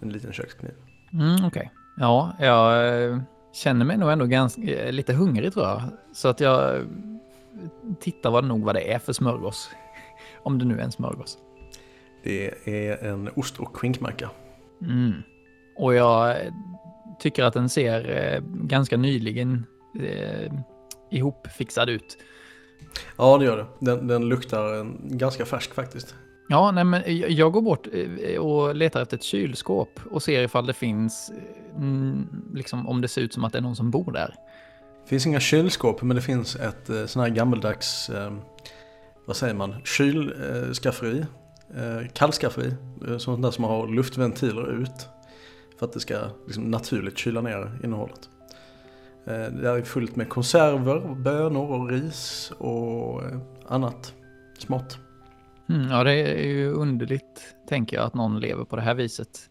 [0.00, 0.72] En liten kökskniv.
[1.12, 1.46] Mm, Okej.
[1.46, 1.68] Okay.
[1.96, 3.18] Ja, jag eh,
[3.52, 5.82] känner mig nog ändå ganska, eh, lite hungrig tror jag.
[6.12, 6.86] Så att jag
[8.00, 9.70] tittar vad nog vad det är för smörgås.
[10.42, 11.38] Om det nu är en smörgås.
[12.24, 14.30] Det är en ost och skinkmacka.
[14.82, 15.12] Mm.
[15.76, 16.36] Och jag
[17.18, 19.66] tycker att den ser eh, ganska nyligen
[20.00, 20.52] eh,
[21.10, 22.18] ihopfixad ut.
[23.16, 23.66] Ja, det gör det.
[23.78, 26.14] Den, den luktar ganska färsk faktiskt.
[26.48, 27.02] Ja, nej, men
[27.36, 31.32] jag går bort eh, och letar efter ett kylskåp och ser ifall det finns,
[31.76, 34.34] mm, liksom om det ser ut som att det är någon som bor där.
[35.02, 38.32] Det finns inga kylskåp, men det finns ett eh, sån här gammeldags, eh,
[39.26, 41.24] vad säger man, kylskafferi,
[41.70, 42.74] Eh, kallskafferi,
[43.08, 45.08] eh, sånt där som har luftventiler ut.
[45.78, 48.28] För att det ska liksom naturligt kyla ner innehållet.
[49.26, 53.22] Eh, det är fullt med konserver, bönor och ris och
[53.66, 54.14] annat
[54.58, 54.98] smått.
[55.68, 59.50] Mm, ja, det är ju underligt, tänker jag, att någon lever på det här viset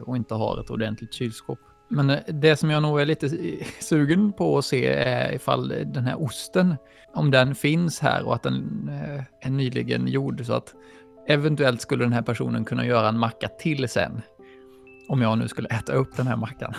[0.00, 1.58] och inte har ett ordentligt kylskåp.
[1.88, 3.28] Men det som jag nog är lite
[3.80, 6.76] sugen på att se är ifall den här osten,
[7.14, 8.90] om den finns här och att den
[9.40, 10.74] är nyligen gjord så att
[11.26, 14.22] eventuellt skulle den här personen kunna göra en macka till sen.
[15.08, 16.74] Om jag nu skulle äta upp den här mackan.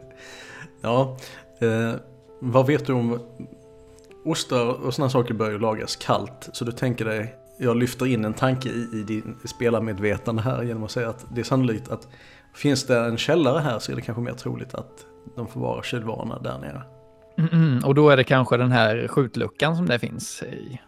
[0.80, 1.16] ja,
[1.60, 1.94] eh,
[2.40, 3.20] vad vet du om
[4.24, 6.48] ostar och sådana saker bör ju lagas kallt.
[6.52, 10.84] Så du tänker dig jag lyfter in en tanke i, i din spelarmedvetande här genom
[10.84, 12.08] att säga att det är sannolikt att
[12.54, 16.38] finns det en källare här så är det kanske mer troligt att de förvarar kylvarorna
[16.38, 16.82] där nere.
[17.38, 20.80] Mm, mm, och då är det kanske den här skjutluckan som det finns i.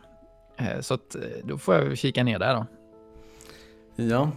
[0.56, 2.66] Eh, så att, eh, då får jag kika ner där då.
[4.08, 4.30] Ja,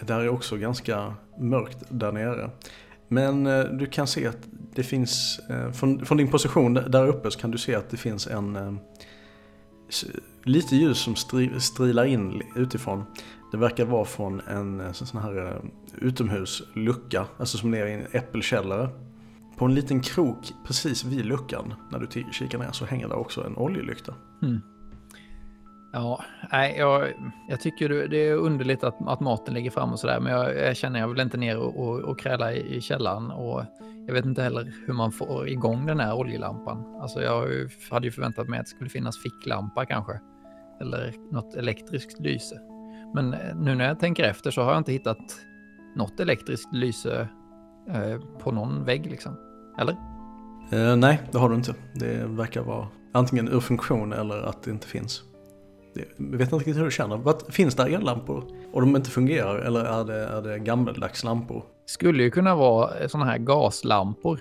[0.00, 2.50] där är också ganska mörkt där nere.
[3.08, 7.30] Men eh, du kan se att det finns, eh, från, från din position där uppe
[7.30, 8.72] så kan du se att det finns en eh,
[10.44, 13.04] lite ljus som stri, strilar in utifrån.
[13.52, 15.60] Det verkar vara från en sån här
[16.00, 18.88] utomhuslucka, alltså som ner i en äppelkällare.
[19.56, 23.44] På en liten krok precis vid luckan, när du kikar ner, så hänger det också
[23.44, 24.14] en oljelykta.
[24.42, 24.60] Mm.
[26.00, 27.12] Ja, nej, jag,
[27.48, 30.76] jag tycker det- är underligt att, att maten ligger fram och sådär, men jag, jag
[30.76, 33.64] känner jag vill inte ner och, och, och kräla i, i källaren och
[34.06, 36.96] jag vet inte heller hur man får igång den här oljelampan.
[37.00, 37.46] Alltså jag
[37.90, 40.20] hade ju förväntat mig att det skulle finnas ficklampa kanske,
[40.80, 42.60] eller något elektriskt lyse.
[43.14, 45.18] Men eh, nu när jag tänker efter så har jag inte hittat
[45.96, 47.28] något elektriskt lyse
[47.88, 49.36] eh, på någon vägg liksom.
[49.78, 49.96] Eller?
[50.72, 51.74] Eh, nej, det har du inte.
[51.94, 55.22] Det verkar vara antingen ur funktion eller att det inte finns.
[56.16, 57.50] Jag vet inte riktigt hur du känner.
[57.50, 61.64] Finns det ellampor och de inte fungerar eller är det, är det gammeldags lampor?
[61.88, 64.40] skulle ju kunna vara sådana här gaslampor.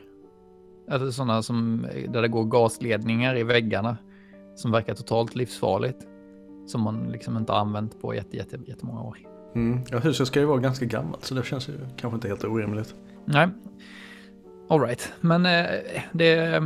[0.91, 3.97] Eller sådana som, där det går gasledningar i väggarna.
[4.55, 6.07] Som verkar totalt livsfarligt.
[6.67, 9.17] Som man liksom inte har använt på jätte, jätte, jättemånga år.
[9.55, 9.79] Mm.
[9.91, 12.95] Ja, huset ska ju vara ganska gammalt så det känns ju kanske inte helt orimligt.
[13.25, 13.47] Nej.
[14.69, 15.13] All right.
[15.21, 15.65] Men eh,
[16.11, 16.63] det,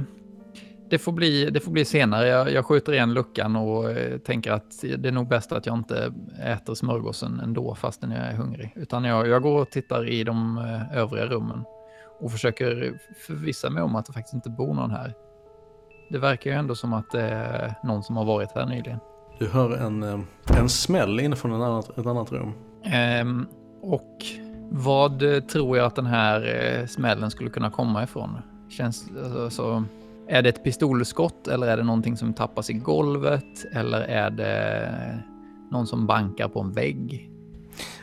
[0.92, 2.28] det, får bli, det får bli senare.
[2.28, 5.78] Jag, jag skjuter igen luckan och eh, tänker att det är nog bäst att jag
[5.78, 8.74] inte äter smörgåsen ändå fastän jag är hungrig.
[8.76, 11.64] Utan jag, jag går och tittar i de eh, övriga rummen
[12.20, 12.94] och försöker
[13.28, 15.14] förvissa mig om att det faktiskt inte bor någon här.
[16.10, 19.00] Det verkar ju ändå som att det är någon som har varit här nyligen.
[19.40, 20.20] Du hör en, eh,
[20.60, 22.54] en smäll inifrån en annat, ett annat rum.
[22.84, 23.46] Ehm,
[23.82, 24.26] och
[24.70, 28.38] vad tror jag att den här smällen skulle kunna komma ifrån?
[28.70, 29.84] Känns, alltså, så,
[30.32, 33.66] är det ett pistolskott eller är det någonting som tappas i golvet?
[33.72, 35.24] Eller är det
[35.72, 37.30] någon som bankar på en vägg?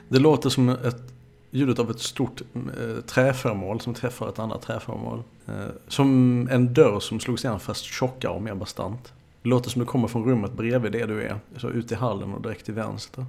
[0.09, 1.15] Det låter som ett
[1.51, 5.23] ljudet av ett stort eh, träföremål som träffar ett annat träföremål.
[5.47, 5.55] Eh,
[5.89, 6.09] som
[6.51, 9.13] en dörr som slogs igen fast tjockare och mer bastant.
[9.43, 11.37] Det låter som det kommer från rummet bredvid det du är.
[11.57, 13.27] Så ut i hallen och direkt till vänster.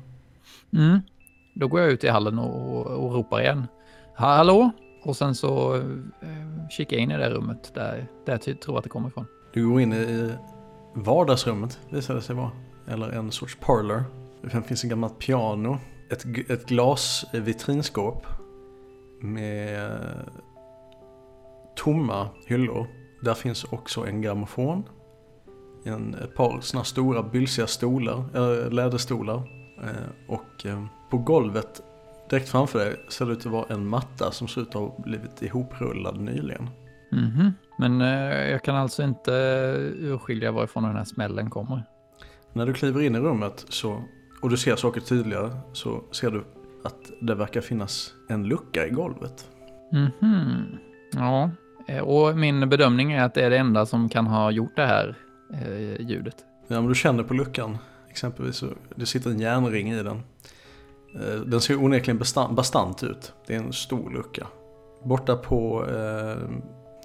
[0.74, 1.00] Mm.
[1.56, 3.68] Då går jag ut i hallen och, och ropar igen.
[4.16, 4.72] Hallå?
[5.02, 8.84] Och sen så eh, kikar jag in i det rummet där, där jag tror att
[8.84, 9.26] det kommer ifrån.
[9.54, 10.34] Du går in i
[10.94, 12.52] vardagsrummet visar det sig vara.
[12.88, 14.04] Eller en sorts parlor.
[14.42, 15.78] Det finns ett gammalt piano.
[16.12, 18.28] Ett, ett glasvitrinskåp.
[19.22, 19.92] Med
[21.76, 22.88] tomma hyllor.
[23.22, 24.84] Där finns också en grammofon.
[25.84, 29.36] En, ett par sådana stora bylsiga stolar, äh, läderstolar.
[29.84, 31.82] Eh, och eh, på golvet
[32.30, 34.96] direkt framför dig ser det ut att vara en matta som ser ut att ha
[34.98, 36.70] blivit ihoprullad nyligen.
[37.12, 37.54] Mhm.
[37.78, 41.84] Men eh, jag kan alltså inte eh, urskilja varifrån den här smällen kommer.
[42.54, 44.04] När du kliver in i rummet så,
[44.42, 46.44] och du ser saker tydligare så ser du
[46.84, 49.48] att det verkar finnas en lucka i golvet.
[49.92, 50.78] Mhm.
[51.12, 51.52] Ja,
[51.88, 54.86] eh, och min bedömning är att det är det enda som kan ha gjort det
[54.86, 55.16] här
[55.54, 56.36] eh, ljudet.
[56.68, 57.78] Ja, men du känner på luckan
[58.10, 60.24] exempelvis, så det sitter en järnring i den.
[61.16, 62.18] Eh, Den ser onekligen
[62.56, 63.34] bastant, ut.
[63.48, 64.48] Det är en stor lucka.
[65.04, 66.38] Borta på, eh,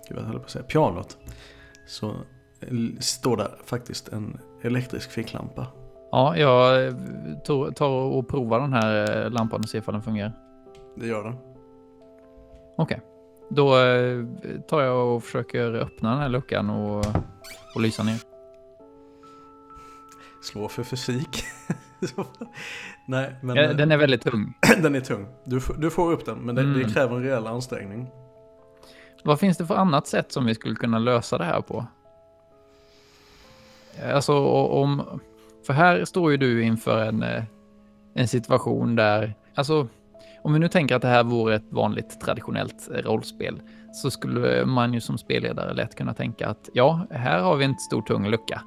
[0.09, 1.19] jag höll på att säga, pianot
[1.87, 2.15] så
[3.01, 5.67] står där faktiskt en elektrisk ficklampa.
[6.11, 6.95] Ja, jag eh,
[7.75, 10.33] tar och provar den här eh, lampan och ser ifall den fungerar.
[10.97, 11.37] Det gör den.
[12.77, 13.01] Okej.
[13.51, 14.25] Då eh,
[14.69, 17.07] tar jag och försöker öppna den här luckan och,
[17.75, 18.19] och lysa ner.
[20.43, 21.45] Slå för fysik.
[23.09, 24.55] Nej, men Eh, eh, Den är väldigt tung.
[24.83, 25.27] den är tung.
[25.45, 26.91] Du, du får upp den, men det, det Mm.
[26.91, 28.11] kräver en rejäl ansträngning.
[29.25, 31.87] Vad finns det för annat sätt som vi skulle kunna lösa det här på?
[34.15, 35.21] Alltså om...
[35.67, 37.43] För här står ju du inför en, eh,
[38.15, 39.35] en situation där...
[39.55, 39.89] Alltså,
[40.43, 43.61] om vi nu tänker att det här vore ett vanligt traditionellt eh, rollspel
[43.93, 47.75] så skulle man ju som spelledare lätt kunna tänka att ja, här har vi en
[47.79, 48.63] stor tung lucka.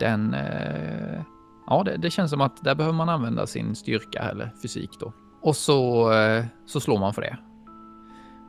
[0.00, 0.34] Den...
[0.34, 1.20] Eh,
[1.66, 5.12] ja, det, det känns som att där behöver man använda sin styrka eller fysik då.
[5.42, 7.36] Och så, eh, så slår man för det.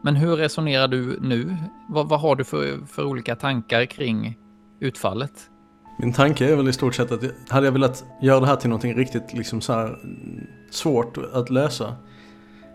[0.03, 1.57] Men hur resonerar du nu?
[1.89, 4.37] Vad, vad har du för, för olika tankar kring
[4.79, 5.49] utfallet?
[5.99, 8.69] Min tanke är väl i stort sett att hade jag velat göra det här till
[8.69, 9.99] någonting riktigt liksom så här
[10.71, 11.95] svårt att lösa.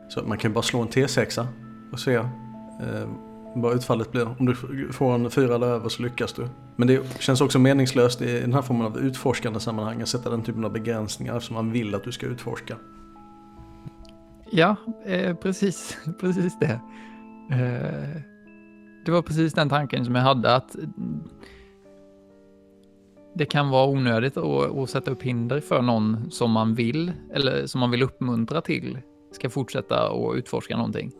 [0.08, 1.46] Så att man kan bara slå en T6
[1.92, 3.08] och se eh,
[3.54, 4.28] vad utfallet blir.
[4.38, 4.54] Om du
[4.92, 6.48] får en fyra eller över så lyckas du.
[6.76, 10.42] Men det känns också meningslöst i den här formen av utforskande sammanhang att sätta den
[10.42, 12.76] typen av begränsningar eftersom man vill att du ska utforska.
[14.50, 16.80] Ja, eh, precis, precis det.
[17.50, 18.20] Eh,
[19.04, 20.76] det var precis den tanken som jag hade att
[23.34, 27.66] det kan vara onödigt att, att sätta upp hinder för någon som man vill eller
[27.66, 28.98] som man vill uppmuntra till
[29.32, 31.12] ska fortsätta att utforska någonting.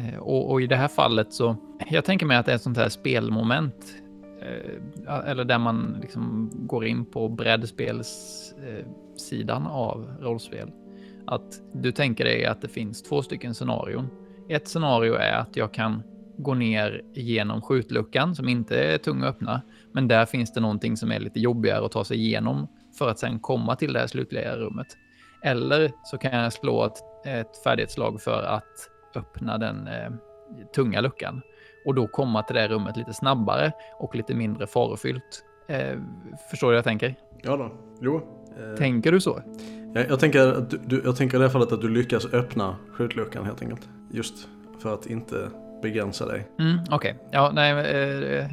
[0.00, 1.56] Eh, och, och i det här fallet så,
[1.90, 3.94] jag tänker mig att det är ett sånt här spelmoment.
[4.42, 4.80] Eh,
[5.28, 10.70] eller där man liksom går in på brädspelssidan eh, av rollspel.
[11.26, 14.08] Att du tänker dig att det finns två stycken scenarion.
[14.48, 16.02] Ett scenario är att jag kan
[16.36, 20.96] gå ner genom skjutluckan som inte är tung att öppna, men där finns det någonting
[20.96, 24.06] som är lite jobbigare att ta sig igenom för att sen komma till det här
[24.06, 24.86] slutliga rummet.
[25.42, 30.12] Eller så kan jag slå ett, ett färdighetslag för att öppna den eh,
[30.74, 31.42] tunga luckan
[31.84, 35.44] och då komma till det rummet lite snabbare och lite mindre farofyllt.
[35.68, 35.98] Eh,
[36.50, 37.14] förstår du vad jag tänker?
[37.42, 38.22] Ja då, jo.
[38.58, 39.42] Eh, tänker du så?
[39.94, 42.76] Jag, jag, tänker att du, jag tänker i det här fallet att du lyckas öppna
[42.92, 43.88] skjutluckan helt enkelt.
[44.10, 45.50] Just för att inte
[45.82, 46.48] begränsa dig.
[46.58, 47.14] Mm, Okej, okay.
[47.32, 48.46] ja nej, eh,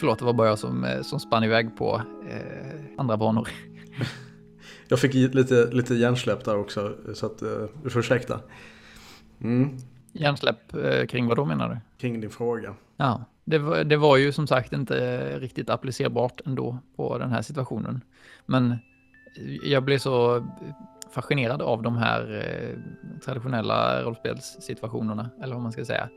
[0.00, 3.48] förlåt det var bara jag som, eh, som spann iväg på eh, andra banor.
[4.88, 8.40] jag fick lite, lite hjärnsläpp där också, så att eh, ursäkta.
[9.40, 9.76] Mm.
[10.12, 11.76] Hjärnsläpp eh, kring vad då menar du?
[11.98, 12.74] Kring din fråga.
[12.96, 17.42] Ja, det var, det var ju som sagt inte riktigt applicerbart ändå på den här
[17.42, 18.00] situationen.
[18.46, 18.76] Men
[19.62, 20.46] jag blev så
[21.14, 22.78] fascinerad av de här eh,
[23.24, 26.08] traditionella rollspelssituationerna, eller vad man ska säga.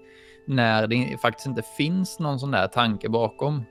[0.47, 3.63] När det faktiskt inte finns någon sån där tanke bakom.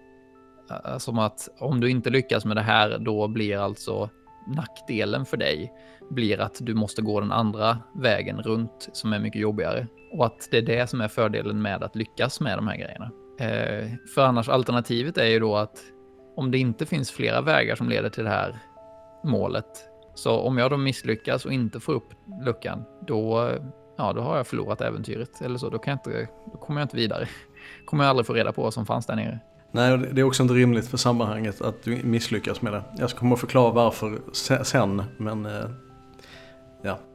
[0.99, 4.11] Som att om du inte lyckas med det här, då blir alltså
[4.47, 5.73] nackdelen för dig
[6.11, 9.87] blir att du måste gå den andra vägen runt som är mycket jobbigare.
[10.13, 13.11] Och att det är det som är fördelen med att lyckas med de här grejerna.
[13.41, 15.79] Eh, för annars alternativet är ju då att
[16.37, 18.59] om det inte finns flera vägar som leder till det här
[19.25, 19.67] målet.
[20.15, 22.09] Så om jag då misslyckas och inte får upp
[22.45, 23.51] luckan, då,
[23.97, 25.41] ja, då har jag förlorat äventyret.
[25.41, 27.29] Eller så, då, kan jag inte, då kommer jag inte vidare.
[27.85, 29.41] kommer jag aldrig få reda på vad som fanns där nere.
[29.73, 32.83] Nej, det är också inte rimligt för sammanhanget att du misslyckas med det.
[32.99, 34.19] Jag ska komma att förklara varför
[34.65, 35.65] sen, men eh,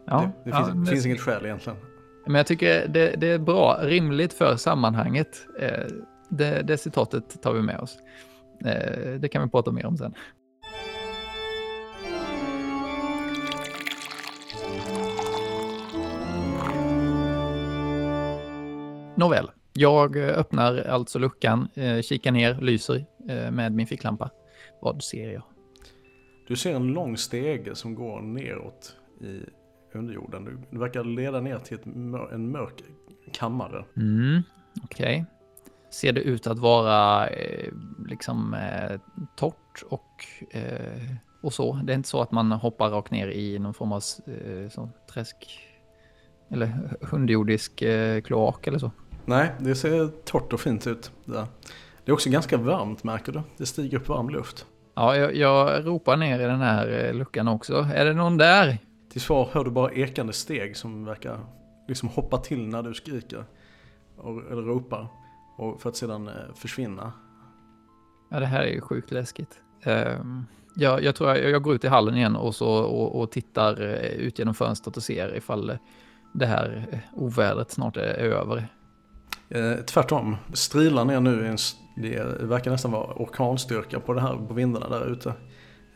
[0.10, 1.80] ja, det, det, finns, ja, det finns inget skäl egentligen.
[2.26, 5.48] Men jag tycker det, det är bra, rimligt för sammanhanget.
[5.60, 5.86] Eh,
[6.30, 7.98] det, det citatet tar vi med oss.
[8.66, 10.14] Eh, det kan vi prata mer om sen.
[19.16, 23.06] Nåväl, jag öppnar alltså luckan, eh, kikar ner, lyser
[23.52, 24.30] med min ficklampa.
[24.82, 25.44] Vad ser jag?
[26.48, 29.59] Du ser en lång stege som går neråt i
[29.96, 30.66] under jorden.
[30.70, 31.86] Det verkar leda ner till ett,
[32.32, 32.84] en mörk
[33.34, 33.86] kammare.
[33.98, 34.42] Mm,
[34.84, 35.06] Okej.
[35.06, 35.26] Okay.
[35.92, 37.74] Ser det ut att vara eh,
[38.08, 39.00] liksom eh,
[39.36, 41.74] torrt och, eh, och så?
[41.84, 44.90] Det är inte så att man hoppar rakt ner i någon form av eh, sån
[45.14, 45.60] träsk
[46.50, 48.92] eller underjordisk eh, kloak eller så?
[49.26, 51.12] Nej, det ser torrt och fint ut.
[51.26, 51.46] Där.
[52.06, 53.42] Det är också ganska varmt märker du.
[53.58, 54.66] Det stiger upp varm luft.
[54.96, 57.88] Ja, jag, jag ropar ner i den här eh, luckan också.
[57.94, 58.78] Är det någon där?
[59.10, 61.40] Till svar hör du bara ekande steg som verkar
[61.88, 63.44] liksom hoppa till när du skriker.
[64.52, 65.08] eller ropar.
[65.58, 67.14] Och för att sedan eh, försvinna.
[68.32, 69.60] Ja, det här är ju sjukt läskigt.
[69.86, 70.46] Um,
[70.76, 73.82] ja, jag tror jag, jag går ut i hallen igen och, så, och, och tittar
[73.82, 75.78] uh, ut genom fönstret och ser ifall
[76.34, 78.68] det här ovädret snart är, över.
[79.50, 81.56] Eh, tvärtom, strilar ner nu,
[81.96, 85.34] det verkar nästan vara orkanstyrka på det här på vindarna där ute.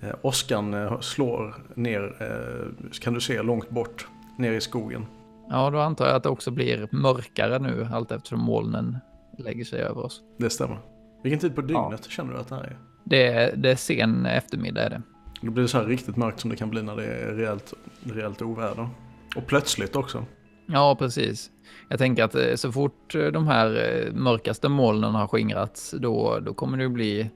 [0.04, 5.06] Eh, åskan eh, slår ner, eh, kan du se långt bort, ner i skogen.
[5.50, 8.98] Ja, då antar jag att det också blir mörkare nu allt eftersom molnen
[9.38, 10.22] lägger sig över oss.
[10.38, 10.78] Det stämmer.
[11.24, 12.10] Vilken tid på dygnet ja.
[12.10, 12.78] känner du att det här är?
[13.04, 15.02] Det är, det är sen eftermiddag är det.
[15.42, 17.74] Då blir det så här riktigt mörkt som det kan bli när det är rejält,
[18.04, 18.90] rejält oväder.
[19.36, 20.26] Och plötsligt också.
[20.66, 21.52] Ja, precis.
[21.90, 26.90] Jag tänker att så fort de här mörkaste molnen har skingrats, då, då kommer det
[26.90, 27.30] bli,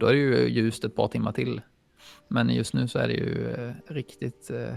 [0.00, 1.60] då är det ju ljust ett par timmar till.
[2.28, 4.76] Men just nu så är det ju eh, riktigt eh,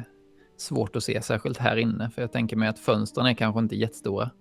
[0.58, 2.10] svårt att se, särskilt här inne.
[2.10, 4.32] För jag tänker mig att fönstren är kanske inte jättestora.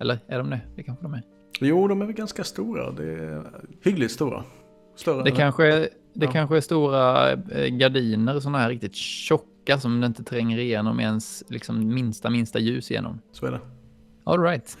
[0.00, 0.60] Eller är de det?
[0.76, 1.22] Det kanske de är.
[1.60, 2.90] Jo, de är väl ganska stora.
[2.90, 3.42] Det är
[3.84, 4.44] hyggligt stora.
[4.96, 6.32] Större det kanske, är, det ja.
[6.32, 11.44] kanske är stora eh, gardiner, sådana här riktigt tjocka som det inte tränger igenom ens
[11.48, 13.20] liksom minsta, minsta ljus igenom.
[13.32, 13.60] Så är det.
[14.24, 14.78] All right.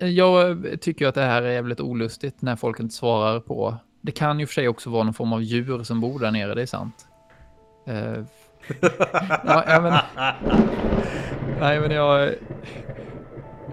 [0.00, 4.40] Jag tycker att det här är jävligt olustigt när folk inte svarar på det kan
[4.40, 6.66] ju för sig också vara någon form av djur som bor där nere, det är
[6.66, 7.06] sant.
[7.88, 8.24] Uh,
[9.44, 9.94] ja, men,
[11.60, 12.34] nej, men jag,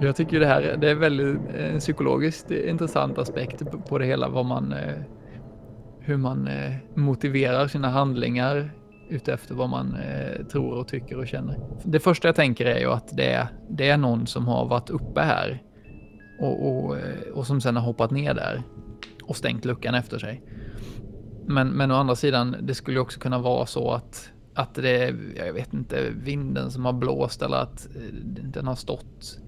[0.02, 4.46] jag tycker det här det är väldigt en psykologiskt intressant aspekt på det hela, vad
[4.46, 4.94] man, eh,
[6.00, 6.50] hur man
[6.96, 8.72] motiverar sina handlingar
[9.10, 9.98] utefter vad man
[10.52, 11.60] tror och tycker och känner.
[11.84, 14.90] Det första jag tänker är ju att det är, det är någon som har varit
[14.90, 15.64] uppe här
[16.40, 16.96] och, och,
[17.34, 18.64] och som sen har hoppat ner där
[19.28, 20.44] och stängt luckan efter sig.
[21.46, 25.16] Men, men å andra sidan, det skulle också kunna vara så att, att det är,
[25.36, 28.02] jag vet inte, vinden som har blåst eller att eh,
[28.44, 29.40] den har stått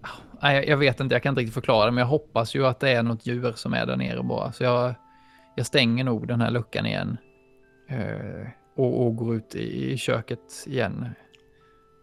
[0.00, 0.08] ah,
[0.42, 2.80] nej, jag vet inte, jag kan inte riktigt förklara det, men jag hoppas ju att
[2.80, 4.52] det är något djur som är där nere bara.
[4.52, 4.94] Så jag,
[5.54, 7.16] jag stänger nog den här luckan igen.
[7.88, 11.08] Eh, och, och, går ut i, i köket igen.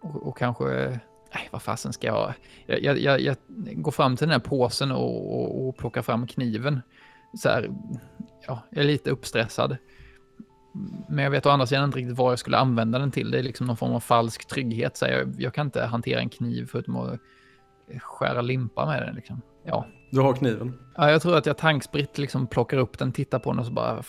[0.01, 0.99] Och, och, kanske,
[1.33, 2.33] nej vad fasen ska jag,
[2.65, 3.35] jag, jag, jag,
[3.75, 6.81] går fram till den här påsen och, och, och plockar fram kniven.
[7.33, 7.69] Så här,
[8.47, 9.77] ja, jag är lite uppstressad.
[11.09, 13.31] Men jag vet å andra sidan inte riktigt vad jag skulle använda den till.
[13.31, 14.97] Det är liksom någon form av falsk trygghet.
[14.97, 17.19] Så jag, jag kan inte hantera en kniv förutom att
[17.99, 19.15] skära limpa med den.
[19.15, 19.41] Liksom.
[19.63, 19.85] Ja.
[20.11, 20.79] Du har kniven?
[20.95, 23.71] Ja, jag tror att jag tankspritt liksom plockar upp den, tittar på den och så
[23.71, 24.03] bara...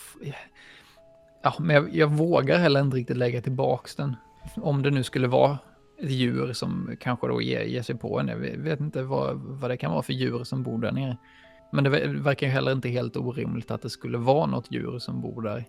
[1.42, 4.16] Ja, men jag, jag vågar heller inte riktigt lägga tillbaks den.
[4.54, 5.58] Om det nu skulle vara
[6.10, 8.28] djur som kanske då ger, ger sig på en.
[8.28, 11.16] Jag vet inte vad, vad det kan vara för djur som bor där nere.
[11.72, 15.20] Men det verkar ju heller inte helt orimligt att det skulle vara något djur som
[15.20, 15.64] bor där.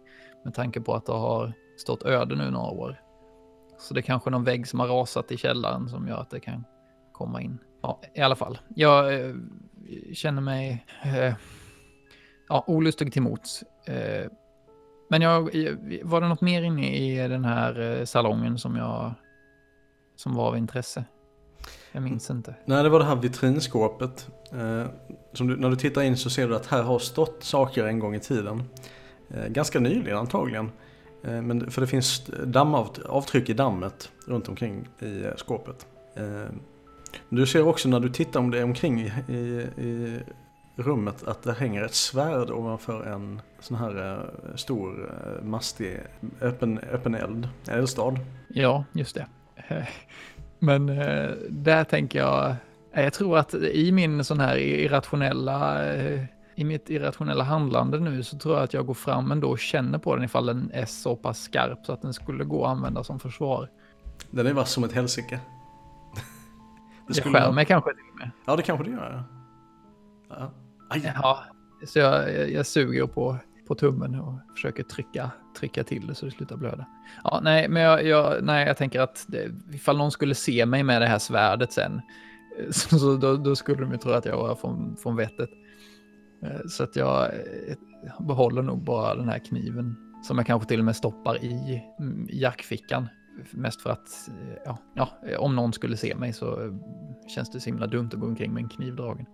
[0.46, 3.00] Med tanke på att det har stått öde nu några år.
[3.80, 6.40] Så det är kanske någon vägg som har rasat i källaren som gör att det
[6.40, 6.64] kan
[7.12, 7.58] komma in.
[7.82, 8.58] Ja, i alla fall.
[8.76, 9.36] Jag eh,
[10.14, 11.34] känner mig eh,
[12.50, 13.64] ja, olustig till mots.
[13.88, 14.32] Eh,
[15.10, 15.42] men jag,
[16.04, 19.14] var det något mer inne i den här eh, salongen som jag
[20.16, 21.06] som var av intresse?
[21.92, 22.56] Jag minns inte.
[22.66, 24.28] Nej, det var det här vitrinskåpet.
[24.52, 24.86] Eh,
[25.34, 28.00] som du, när du tittar in så ser du att här har stått saker en
[28.00, 28.64] gång i tiden.
[29.30, 30.72] Eh, ganska nyligen antagligen.
[31.24, 35.88] Eh, men, för det finns dammavtryck i dammet runt omkring i eh, skåpet.
[36.16, 36.56] Eh,
[37.30, 40.20] du ser också när du tittar om det omkring i, i, i
[40.76, 46.00] rummet att det hänger ett svärd ovanför en sån här uh, stor mastig
[46.42, 48.20] öppen, öppen eld, eldstad.
[48.48, 49.28] Ja, just det.
[50.60, 52.56] Men uh, där tänker jag,
[52.94, 55.94] jag tror att i min sån här irrationella,
[56.56, 59.98] i mitt irrationella handlande nu så tror jag att jag går fram ändå och känner
[59.98, 63.04] på den ifall den är så pass skarp så att den skulle gå att använda
[63.04, 63.70] som försvar.
[64.32, 65.40] Den är vass som ett helsike.
[67.08, 68.32] Det, det skär mig kanske till och med.
[68.46, 69.24] Ja, det kanske det gör.
[70.30, 70.52] Ja.
[71.04, 71.44] ja
[71.88, 73.38] så jag, jag, jag, suger på,
[73.74, 76.86] på tummen och försöker trycka, trycka till det så det slutar blöda.
[77.24, 80.84] Ja, nej, men jag, jag, nej, jag tänker att det, ifall någon skulle se mig
[80.84, 82.02] med det här svärdet sen,
[82.60, 85.50] eh, så, så då, då, skulle de ju tro att jag var från, från vettet.
[86.44, 87.76] Eh, så att jag eh,
[88.28, 92.28] behåller nog bara den här kniven som jag kanske till och med stoppar i mm,
[92.32, 93.08] jackfickan
[93.52, 94.30] Mest för att,
[94.66, 95.10] ja, ja,
[95.40, 96.80] om någon skulle se mig så
[97.36, 99.26] känns det så himla dumt att gå omkring med en kniv dragen.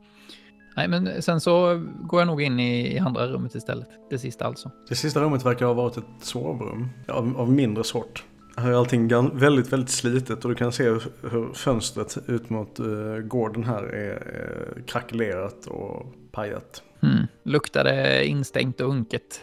[0.79, 3.87] Nej, men sen så går jag nog in i, i andra rummet istället.
[4.09, 4.71] Det sista alltså.
[4.89, 8.23] Det sista rummet verkar ha varit ett sovrum av, av mindre sort.
[8.57, 9.07] Här är allting
[9.37, 14.11] väldigt, väldigt slitet och du kan se hur fönstret ut mot uh, gården här är,
[14.11, 16.83] är krackelerat och pajat.
[17.01, 17.27] Mm.
[17.43, 19.41] Luktar det instängt och unket?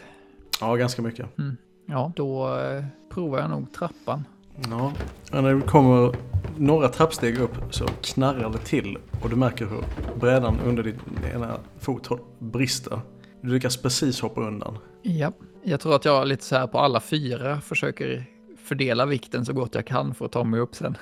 [0.61, 1.37] Ja, ganska mycket.
[1.37, 1.57] Mm.
[1.85, 2.83] Ja, då uh,
[3.13, 4.23] provar jag nog trappan.
[4.69, 4.93] Ja,
[5.31, 6.15] när du kommer
[6.57, 9.83] några trappsteg upp så knarrar det till och du märker hur
[10.19, 10.99] brädan under din
[11.33, 12.99] ena fot brister.
[13.41, 14.77] Du lyckas precis hoppa undan.
[15.01, 15.31] Ja,
[15.63, 18.25] jag tror att jag lite så här på alla fyra försöker
[18.63, 20.97] fördela vikten så gott jag kan för att ta mig upp sen.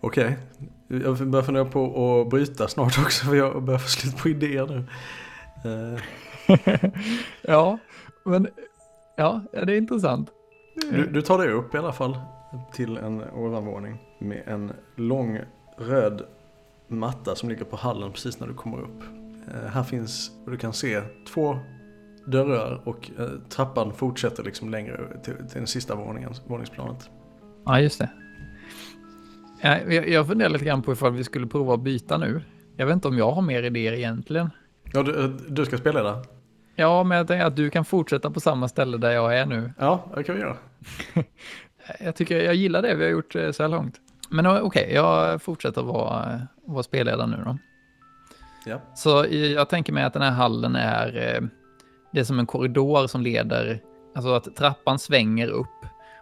[0.00, 0.36] Okej,
[0.88, 1.00] okay.
[1.02, 4.66] jag börjar fundera på att bryta snart också för jag börjar få slut på idéer
[4.66, 4.84] nu.
[7.42, 7.78] ja,
[8.24, 8.48] men
[9.16, 10.30] ja, det är intressant.
[10.80, 12.18] Du, du tar dig upp i alla fall
[12.72, 15.38] till en ovanvåning med en lång
[15.76, 16.22] röd
[16.88, 19.02] matta som ligger på hallen precis när du kommer upp.
[19.48, 21.58] Eh, här finns, du kan se, två
[22.26, 27.10] dörrar och eh, trappan fortsätter liksom längre till, till den sista våningen, våningsplanet.
[27.64, 28.10] Ja, just det.
[29.62, 32.42] Jag, jag funderar lite grann på ifall vi skulle prova att byta nu.
[32.76, 34.50] Jag vet inte om jag har mer idéer egentligen.
[34.92, 36.39] Ja, du, du ska spela där?
[36.80, 39.72] Ja, men jag tänker att du kan fortsätta på samma ställe där jag är nu.
[39.78, 40.56] Ja, det kan vi göra.
[42.00, 43.94] jag tycker jag gillar det vi har gjort eh, så här långt.
[44.30, 47.58] Men okej, okay, jag fortsätter vara, vara spelledare nu då.
[48.66, 48.80] Ja.
[48.94, 51.48] Så jag tänker mig att den här hallen är, eh,
[52.12, 53.80] det är som en korridor som leder,
[54.14, 55.79] alltså att trappan svänger upp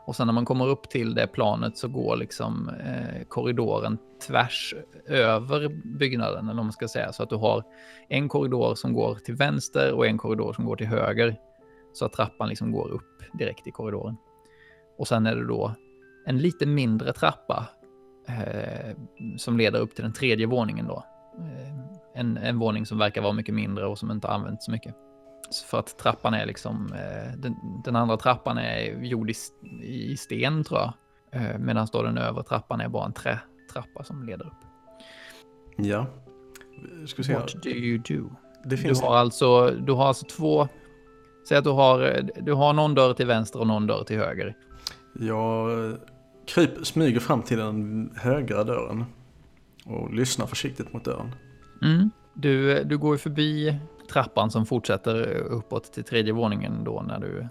[0.08, 4.74] och sen när man kommer upp till det planet så går liksom eh, korridoren tvärs
[5.06, 7.12] över byggnaden, eller vad man ska säga.
[7.12, 7.64] Så att du har
[8.08, 11.36] en korridor som går till vänster och en korridor som går till höger.
[11.92, 14.16] Så att trappan liksom går upp direkt i korridoren.
[14.98, 15.74] Och sen är det då
[16.26, 17.66] en lite mindre trappa
[18.28, 18.96] eh,
[19.36, 21.04] som leder upp till den tredje våningen då.
[21.38, 24.94] Eh, en, en våning som verkar vara mycket mindre och som inte används så mycket.
[25.66, 29.34] För att trappan är liksom, eh, den, den, andra trappan är gjord i,
[29.82, 30.92] i sten tror jag.
[31.32, 34.68] Eh, Medan då den övre trappan är bara en trätrappa som leder upp.
[35.76, 36.06] Ja.
[37.06, 37.34] Ska se.
[37.34, 38.30] What do you do?
[38.64, 39.00] Det finns...
[39.00, 40.68] du, har alltså, du har alltså två,
[41.48, 44.56] säg att du har, du har någon dörr till vänster och någon dörr till höger.
[45.20, 45.96] Jag
[46.46, 49.04] kryp, smyger fram till den högra dörren.
[49.84, 51.34] och lyssnar försiktigt mot dörren.
[51.82, 52.10] Mm.
[52.34, 57.48] Du, du går ju förbi trappan som fortsätter uppåt till tredje våningen då när du,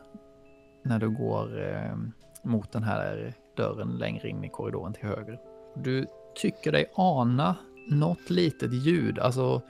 [0.83, 1.95] när du går eh,
[2.43, 5.39] mot den här dörren längre in i korridoren till höger.
[5.75, 7.55] Du tycker dig ana
[7.87, 9.61] något litet ljud, alltså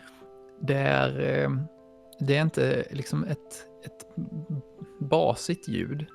[0.60, 1.50] det är, eh,
[2.20, 4.16] det är inte liksom ett, ett
[5.00, 6.06] basigt ljud,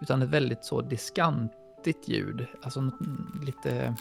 [0.00, 2.90] utan ett väldigt så diskantigt ljud, alltså
[3.46, 3.94] lite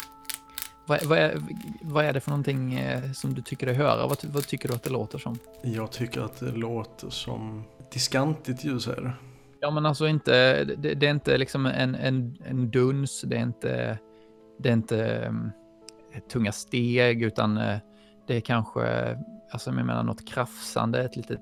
[0.89, 1.41] vad, vad, är,
[1.81, 4.07] vad är det för någonting eh, som du tycker dig höra?
[4.07, 5.39] Vad, vad, tycker du att det låter som?
[5.61, 9.11] Jag tycker att det låter som diskantigt ljud, säger du?
[9.59, 13.41] Ja, men alltså inte, det, det, är inte liksom en, en, en duns, det är
[13.41, 13.99] inte,
[14.59, 15.51] det är inte um,
[16.31, 17.77] tunga steg, utan uh,
[18.27, 19.17] det är kanske,
[19.51, 21.39] alltså jag menar något krafsande, ett litet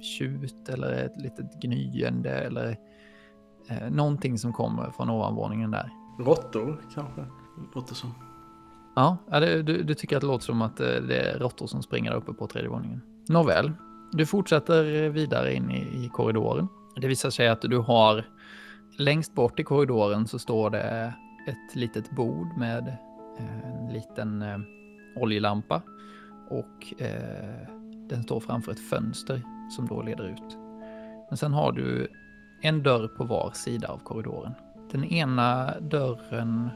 [0.00, 2.76] tjut eller ett litet gnyende eller
[3.70, 5.90] uh, någonting som kommer från ovanvåningen där.
[6.18, 7.26] Råttor kanske,
[7.74, 8.25] låter som.
[8.96, 12.10] Ja, du, du tycker att det låter som att eh, det är råttor som springer
[12.10, 13.02] där uppe på tredje våningen.
[13.28, 13.72] Nåväl,
[14.12, 16.68] du fortsätter eh, vidare in i, i korridoren.
[17.00, 18.24] Det visar sig att du har
[18.98, 21.14] längst bort i korridoren så står det
[21.46, 22.88] ett litet bord med
[23.38, 24.58] eh, en liten eh,
[25.16, 25.82] oljelampa
[26.48, 27.68] och eh,
[28.08, 29.42] den står framför ett fönster
[29.76, 30.56] som då leder ut.
[31.28, 32.08] Men sen har du
[32.62, 34.52] en dörr på var sida av korridoren.
[34.92, 36.70] Den ena dörren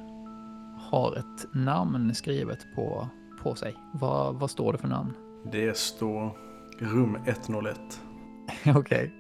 [0.90, 3.08] har ett namn skrivet på,
[3.42, 3.74] på sig.
[3.92, 5.12] Vad, vad står det för namn?
[5.52, 6.36] Det står
[6.78, 7.78] rum 101.
[8.66, 8.78] okej.
[8.78, 9.10] Okay.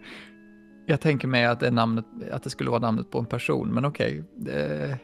[0.86, 3.84] Jag tänker mig att det, namnet, att det skulle vara namnet på en person, men
[3.84, 4.24] okej.
[4.40, 4.96] Okay.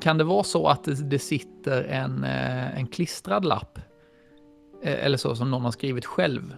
[0.00, 3.78] kan det vara så att det, det sitter en, eh, en klistrad lapp?
[4.82, 6.56] Eh, eller så som någon har skrivit själv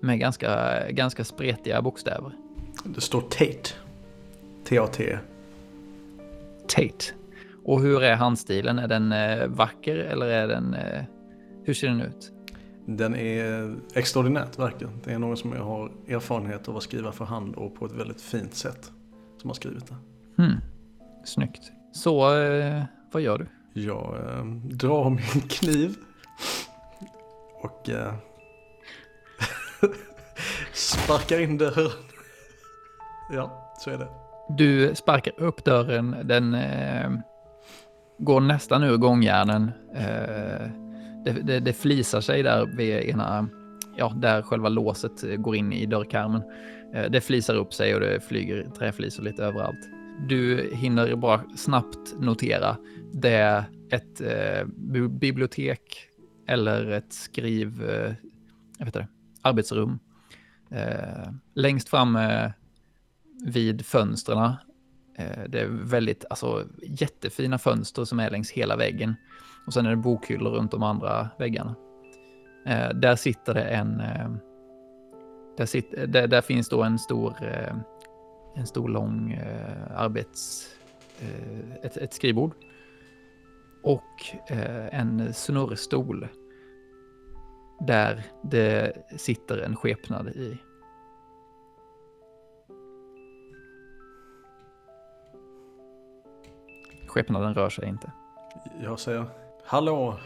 [0.00, 2.32] med ganska, ganska spretiga bokstäver.
[2.84, 3.74] Det står Tate.
[4.64, 5.18] T-A-T.
[6.68, 7.21] Tate.
[7.64, 8.78] Och hur är handstilen?
[8.78, 10.74] Är den eh, vacker eller är den...
[10.74, 11.04] Eh,
[11.64, 12.32] hur ser den ut?
[12.86, 15.00] Den är extraordinärt verkligen.
[15.04, 18.20] Det är någon som har erfarenhet av att skriva för hand och på ett väldigt
[18.20, 18.92] fint sätt
[19.40, 19.96] som har skrivit det.
[20.42, 20.56] Hmm.
[21.24, 21.72] Snyggt.
[21.92, 22.82] Så eh,
[23.12, 23.46] vad gör du?
[23.80, 25.96] Jag eh, drar min kniv
[27.62, 28.14] och eh,
[30.72, 31.90] sparkar in dörren.
[33.32, 34.08] ja, så är det.
[34.48, 36.16] Du sparkar upp dörren.
[36.24, 37.10] Den eh,
[38.24, 39.70] går nästan ur gångjärnen.
[39.94, 40.70] Eh,
[41.24, 43.48] det, det, det flisar sig där vid ena,
[43.96, 46.42] ja, där själva låset eh, går in i dörrkarmen.
[46.94, 49.88] Eh, det flisar upp sig och det flyger träflisor lite överallt.
[50.28, 52.76] Du hinner bara snabbt notera
[53.12, 54.66] det är ett eh,
[55.08, 56.08] bibliotek
[56.46, 58.14] eller ett skriv, eh,
[58.78, 59.08] jag vet inte,
[59.42, 59.98] arbetsrum.
[60.70, 62.50] Eh, längst fram eh,
[63.44, 64.52] vid fönstren
[65.14, 69.14] Eh, det är väldigt, alltså jättefina fönster som är längs hela väggen.
[69.66, 71.74] Och sen är det bokhyllor runt de andra väggarna.
[72.66, 74.00] Eh, där sitter det en...
[74.00, 74.30] Eh,
[75.56, 77.34] där, sitter, där, där, finns då en stor,
[78.56, 79.40] en stor lång
[79.94, 80.68] arbets...
[81.82, 82.54] Ett, ett skrivbord.
[83.82, 84.24] Och
[84.90, 86.28] en snurrstol.
[87.86, 90.58] Där det sitter en skepnad i.
[97.12, 98.12] Skepnaden rör sig inte.
[98.82, 99.24] Jag säger,
[99.64, 100.18] hallå,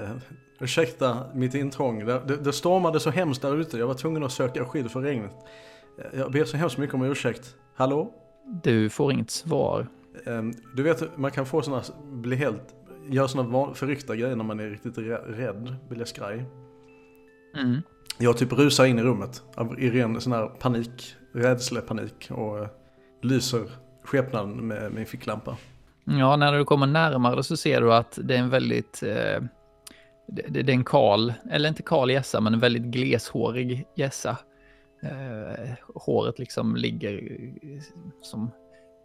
[0.00, 0.16] uh,
[0.60, 2.06] ursäkta mitt intrång.
[2.06, 5.00] Det, det, det stormade så hemskt där ute, jag var tvungen att söka skydd för
[5.00, 5.32] regnet.
[5.98, 7.56] Eh, jag ber så hemskt mycket om ursäkt.
[7.74, 8.12] Hallå?
[8.62, 9.86] Du får inget svar.
[10.26, 12.74] Um, du vet, man kan få sådana, bli helt,
[13.08, 16.44] göra sådana förryckta grejer när man är riktigt rädd, blir skraj.
[17.56, 17.82] Mm.
[18.18, 19.42] Jag typ rusar in i rummet
[19.78, 22.66] i ren sån här panik, rädslepanik och uh,
[23.22, 23.70] lyser
[24.04, 25.56] skepnaden med min ficklampa.
[26.04, 29.02] Ja, när du kommer närmare så ser du att det är en väldigt...
[29.02, 29.40] Eh,
[30.26, 34.38] det, det, är en kal, eller inte kal gässa, men en väldigt gleshårig gässa.
[35.02, 37.12] Eh, håret liksom ligger
[37.62, 37.82] eh,
[38.22, 38.50] som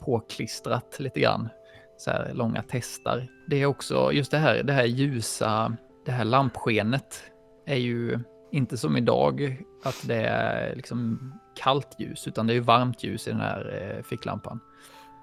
[0.06, 1.50] påklistrat lite grann.
[1.98, 3.28] Så här långa testar.
[3.48, 7.24] Det är också just det här, det här ljusa, det här lampskenet
[7.66, 8.20] är ju
[8.52, 13.32] inte som idag att det är liksom kallt ljus, utan det är varmt ljus i
[13.32, 14.60] den här eh, ficklampan.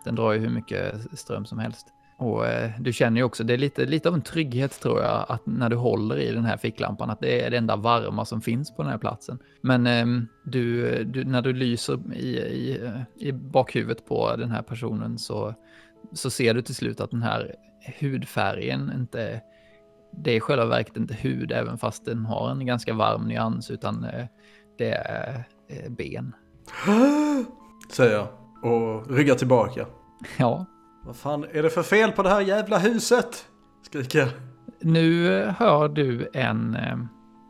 [0.07, 1.87] Den drar ju hur mycket ström som helst.
[2.19, 5.27] Och eh, du känner ju också, det är lite, lite av en trygghet tror jag,
[5.29, 8.41] att när du håller i den här ficklampan, att det är det enda varma som
[8.41, 9.39] finns på den här platsen.
[9.61, 10.07] Men eh,
[10.45, 15.55] du, du, när du lyser i, i, i bakhuvudet på den här personen så,
[16.13, 17.55] så ser du till slut att den här
[18.01, 19.41] hudfärgen inte,
[20.13, 23.71] det är i själva verket inte hud, även fast den har en ganska varm nyans,
[23.71, 24.27] utan eh,
[24.79, 26.35] det är eh, ben.
[27.93, 29.87] Säger jag och ryggar tillbaka.
[30.37, 30.67] Ja.
[31.05, 33.47] Vad fan är det för fel på det här jävla huset?
[33.83, 34.29] Skriker jag.
[34.81, 36.99] nu hör du en, eh,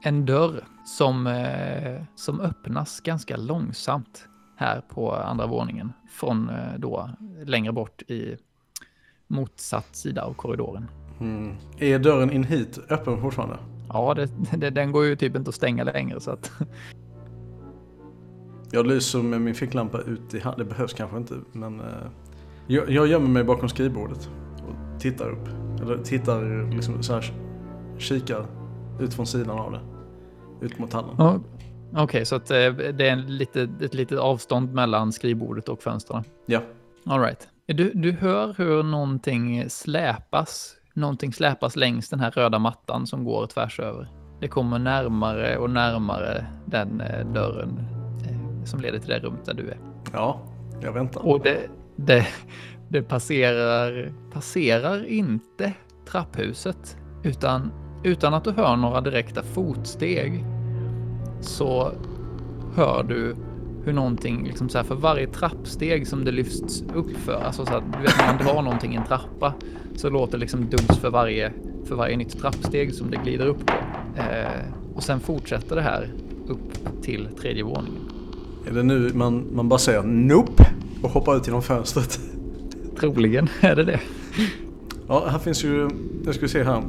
[0.02, 7.10] en dörr som, eh, som öppnas ganska långsamt här på andra våningen från eh, då
[7.44, 8.36] längre bort i
[9.26, 10.90] motsatt sida av korridoren.
[11.20, 11.56] Mm.
[11.78, 13.58] Är dörren in hit öppen fortfarande?
[13.88, 16.52] Ja, det, det, den går ju typ inte att stänga längre så att...
[18.70, 20.68] Jag lyser med min ficklampa ut i handen.
[20.68, 21.86] Det behövs kanske inte men eh,
[22.66, 25.48] jag, jag gömmer mig bakom skrivbordet och tittar upp.
[25.82, 27.32] Eller tittar liksom så här,
[27.98, 28.46] kikar
[29.00, 29.80] ut från sidan av det.
[30.66, 31.14] Ut mot hallen.
[31.18, 31.40] Ja,
[31.90, 35.82] Okej, okay, så att, eh, det är en lite, ett litet avstånd mellan skrivbordet och
[35.82, 36.24] fönstren?
[36.46, 36.60] Ja.
[37.06, 37.48] All right.
[37.66, 40.76] Du, du hör hur någonting släpas.
[40.94, 44.08] Någonting släpas längs den här röda mattan som går tvärs över.
[44.40, 47.95] Det kommer närmare och närmare den eh, dörren
[48.66, 49.78] som leder till det rummet där du är.
[50.12, 50.40] Ja,
[50.82, 51.26] jag väntar.
[51.26, 51.58] Och det,
[51.96, 52.26] det,
[52.88, 55.72] det passerar, passerar inte
[56.06, 57.72] trapphuset, utan
[58.06, 60.44] utan att du hör några direkta fotsteg
[61.40, 61.92] så
[62.74, 63.36] hör du
[63.84, 67.74] hur någonting, liksom så här, för varje trappsteg som det lyfts upp för, alltså så
[67.74, 69.54] att du vet när man drar någonting i en trappa
[69.96, 71.52] så låter det liksom duns för varje,
[71.84, 73.72] för varje nytt trappsteg som det glider upp på.
[74.16, 76.10] Eh, och sen fortsätter det här
[76.48, 78.05] upp till tredje våningen.
[78.66, 80.66] Är det nu man, man bara säger nope
[81.02, 82.20] och hoppar ut genom fönstret?
[83.00, 84.00] Troligen är det det.
[85.08, 85.90] Ja, här finns ju,
[86.24, 86.82] jag ska se här.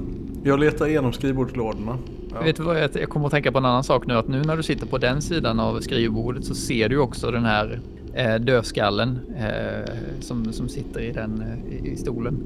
[0.43, 1.97] Jag letar igenom skrivbordslådorna.
[2.33, 2.41] Ja.
[2.41, 4.43] Vet du vad, jag, jag kommer att tänka på en annan sak nu, att nu
[4.43, 7.79] när du sitter på den sidan av skrivbordet så ser du också den här
[8.13, 12.43] eh, dödskallen eh, som, som sitter i den eh, i stolen.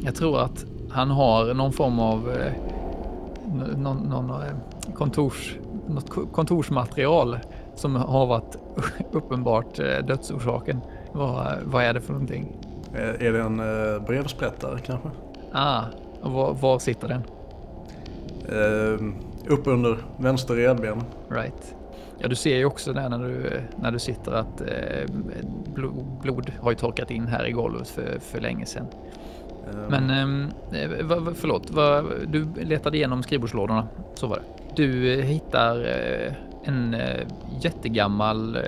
[0.00, 2.52] Jag tror att han har någon form av eh,
[3.76, 5.56] någon, någon eh, kontors,
[5.88, 7.38] något kontorsmaterial
[7.74, 8.58] som har varit
[9.12, 10.80] uppenbart eh, dödsorsaken.
[11.12, 12.56] Vad, vad är det för någonting?
[12.94, 13.56] Är det en
[14.04, 15.08] brevsprättare kanske?
[15.52, 15.82] Ah,
[16.22, 17.22] och var, var sitter den?
[18.52, 19.12] Uh,
[19.46, 21.02] upp under vänster redben.
[21.28, 21.74] Right.
[22.18, 25.14] Ja, du ser ju också där när du, när du sitter att eh,
[25.74, 28.86] blod, blod har ju torkat in här i golvet för, för länge sedan.
[29.72, 29.86] Um.
[29.88, 30.10] Men
[30.72, 34.42] eh, va, förlåt, va, du letade igenom skrivbordslådorna, så var det.
[34.76, 36.32] Du eh, hittar eh,
[36.64, 37.26] en eh,
[37.62, 38.62] jättegammal eh,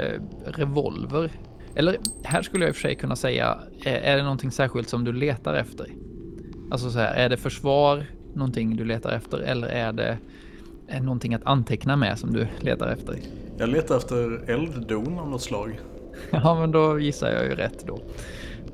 [0.44, 1.30] revolver.
[1.74, 5.04] Eller här skulle jag i och för sig kunna säga, är det någonting särskilt som
[5.04, 5.86] du letar efter?
[6.70, 10.18] Alltså så här, är det försvar någonting du letar efter eller är det
[11.00, 13.16] någonting att anteckna med som du letar efter?
[13.58, 15.80] Jag letar efter elddon av något slag.
[16.30, 18.00] Ja, men då gissar jag ju rätt då.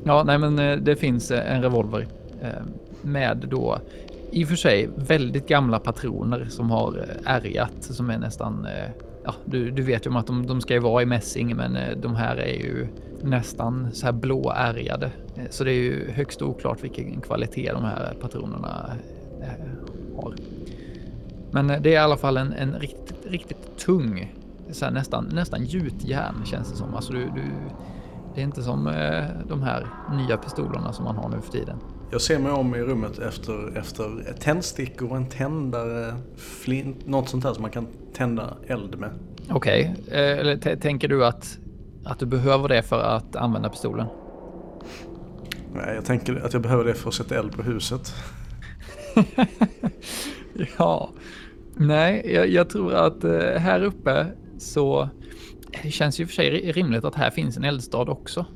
[0.05, 2.07] Ja, nej, men eh, det finns eh, en revolver
[2.43, 2.49] eh,
[3.03, 3.79] med då
[4.31, 8.67] i och för sig väldigt gamla patroner som har ärgat som är nästan
[9.25, 11.77] ja, du, du vet ju om att de, de ska ju vara i mässing, men
[11.77, 12.89] eh, de här är ju
[13.23, 15.11] nästan så här blåärgade.
[15.37, 18.97] Eh, så det är ju högst oklart vilken kvalitet de här patronerna
[19.43, 20.35] eh, har.
[21.51, 24.35] Men det är i alla fall en, en riktigt, riktigt tung,
[24.71, 26.95] så nästan, nästan gjutjärn känns det som.
[26.95, 27.43] Alltså du, du,
[28.35, 31.77] det är inte som eh, de här nya pistolerna som man har nu för tiden.
[32.13, 37.53] Jag ser mig om i rummet efter, efter tändstickor, en tändare, flint, något sånt här
[37.53, 39.11] som man kan tända eld med.
[39.51, 40.21] Okej, okay.
[40.21, 41.59] eh, eller tänker du att,
[42.05, 44.07] att du behöver det för att använda pistolen?
[45.75, 48.15] Nej, jag tänker att jag behöver det för att sätta eld på huset.
[50.79, 51.11] ja,
[51.75, 54.27] nej, jag, jag, tror att eh, här uppe
[54.59, 55.09] så
[55.83, 58.47] det känns ju för sig rimligt att här finns en eldstad också.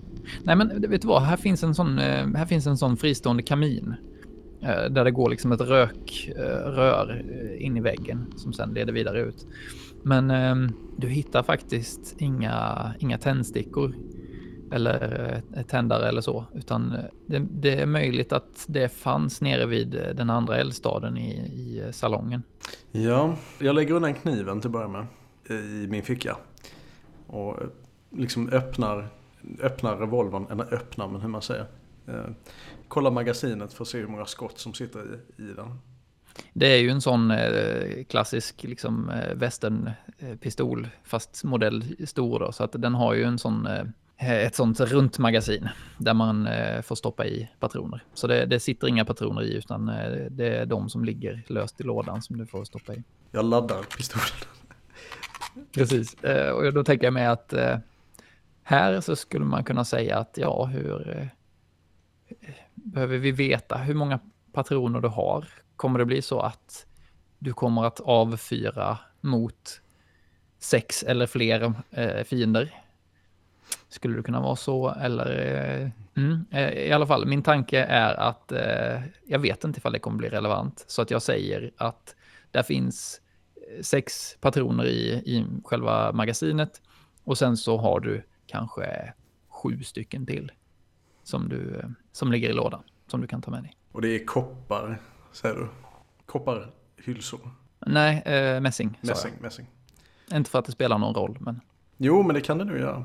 [0.42, 1.22] Nej, men vet du vad?
[1.22, 3.94] Här finns en sån, eh, här finns en sån fristående kamin
[4.62, 9.20] eh, där det går liksom ett rökrör eh, in i väggen som sen leder vidare
[9.20, 9.46] ut.
[10.02, 13.94] Men ehm, du hittar faktiskt inga, inga tändstickor
[14.72, 16.96] eller tändare eller så, utan
[17.26, 22.42] det, det, är möjligt att det fanns nere vid den andra eldstaden i, i salongen.
[22.92, 25.06] Ja, jag lägger undan kniven till att börja med
[25.50, 26.36] i min ficka
[27.26, 27.56] och
[28.10, 29.08] liksom öppnar,
[29.60, 31.66] öppnar revolvern, eller öppnar men hur man säger.
[32.06, 32.26] Eh,
[32.88, 35.78] kollar magasinet för att se hur många skott som sitter i, i den.
[36.52, 42.64] Det är ju en sån eh, klassisk liksom, eh, westernpistol, fast modell stor då, så
[42.64, 43.68] att den har ju en sån
[44.18, 45.68] Eh, ett sånt runt magasin
[45.98, 48.04] där man eh, får stoppa i patroner.
[48.14, 51.80] Så det, det, sitter inga patroner i utan eh, det är de som ligger löst
[51.80, 53.02] i lådan som du får stoppa i.
[53.30, 54.26] Jag laddar pistolen.
[55.74, 56.16] Precis,
[56.54, 57.54] och då tänker jag mig att
[58.68, 61.26] här så skulle man kunna säga att ja, hur eh,
[62.74, 64.20] behöver vi veta hur många
[64.52, 65.48] patroner du har?
[65.76, 66.86] Kommer det bli så att
[67.38, 69.80] du kommer att avfyra mot
[70.58, 72.82] sex eller fler eh, fiender?
[73.88, 74.88] skulle det kunna vara så?
[74.90, 75.90] Eller, eh,
[76.22, 79.98] mm, eh, i alla fall, min tanke är att eh, jag vet inte ifall det
[79.98, 80.84] kommer bli relevant.
[80.86, 82.16] Så att jag säger att
[82.50, 83.20] där finns
[83.56, 86.82] eh, sex patroner i, i själva magasinet.
[87.24, 88.22] Och sen så har du
[88.56, 89.12] kanske
[89.48, 90.52] sju stycken till
[91.22, 91.82] som, du,
[92.12, 93.76] som ligger i lådan, som du kan ta med dig.
[93.92, 95.00] Och det är koppar,
[95.32, 95.68] säger du?
[96.26, 97.40] Kopparhylsor?
[97.86, 98.98] Nej, eh, mässing.
[99.00, 99.66] Mässing, mässing.
[100.32, 101.60] Inte för att det spelar någon roll, men...
[101.96, 103.04] Jo, men det kan det nu göra.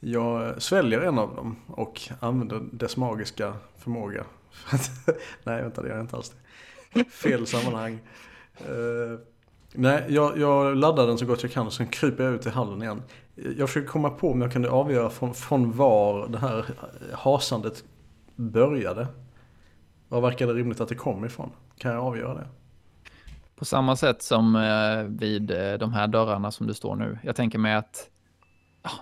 [0.00, 4.24] Jag sväljer en av dem och använder dess magiska förmåga.
[5.44, 6.34] Nej, vänta, det gör jag inte alls
[6.92, 7.04] det.
[7.04, 7.98] Fel sammanhang.
[8.68, 9.18] Uh,
[9.72, 12.50] nej, jag, jag laddar den så gott jag kan och sen kryper jag ut i
[12.50, 13.02] hallen igen.
[13.36, 16.64] Jag försöker komma på om jag kunde avgöra från, från var det här
[17.12, 17.84] hasandet
[18.36, 19.06] började.
[20.08, 21.50] Var verkar det rimligt att det kom ifrån?
[21.78, 22.46] Kan jag avgöra det?
[23.56, 27.18] På samma sätt som eh, vid eh, de här dörrarna som du står nu.
[27.22, 28.10] Jag tänker mig att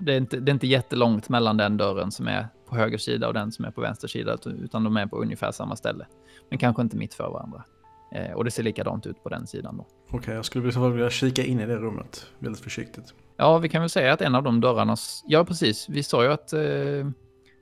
[0.00, 3.28] det, är inte, det är inte jättelångt mellan den dörren som är på höger sida
[3.28, 6.06] och den som är på vänster sida, utan de är på ungefär samma ställe.
[6.50, 7.64] Men kanske inte mitt för varandra.
[8.12, 9.86] Eh, och det ser likadant ut på den sidan då.
[10.14, 13.14] Okej, okay, jag skulle vilja kika in i det rummet väldigt försiktigt.
[13.36, 14.96] Ja, vi kan väl säga att en av de dörrarna,
[15.26, 17.08] ja precis, vi sa ju att, eh,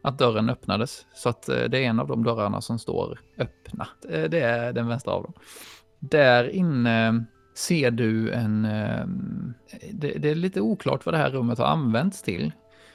[0.02, 1.06] att dörren öppnades.
[1.14, 3.88] Så att eh, det är en av de dörrarna som står öppna.
[4.08, 5.32] Eh, det är den vänstra av dem.
[5.98, 7.24] Där inne
[7.54, 8.64] ser du en...
[8.64, 9.06] Eh,
[9.92, 12.52] det, det, är lite oklart vad det här rummet har använts till.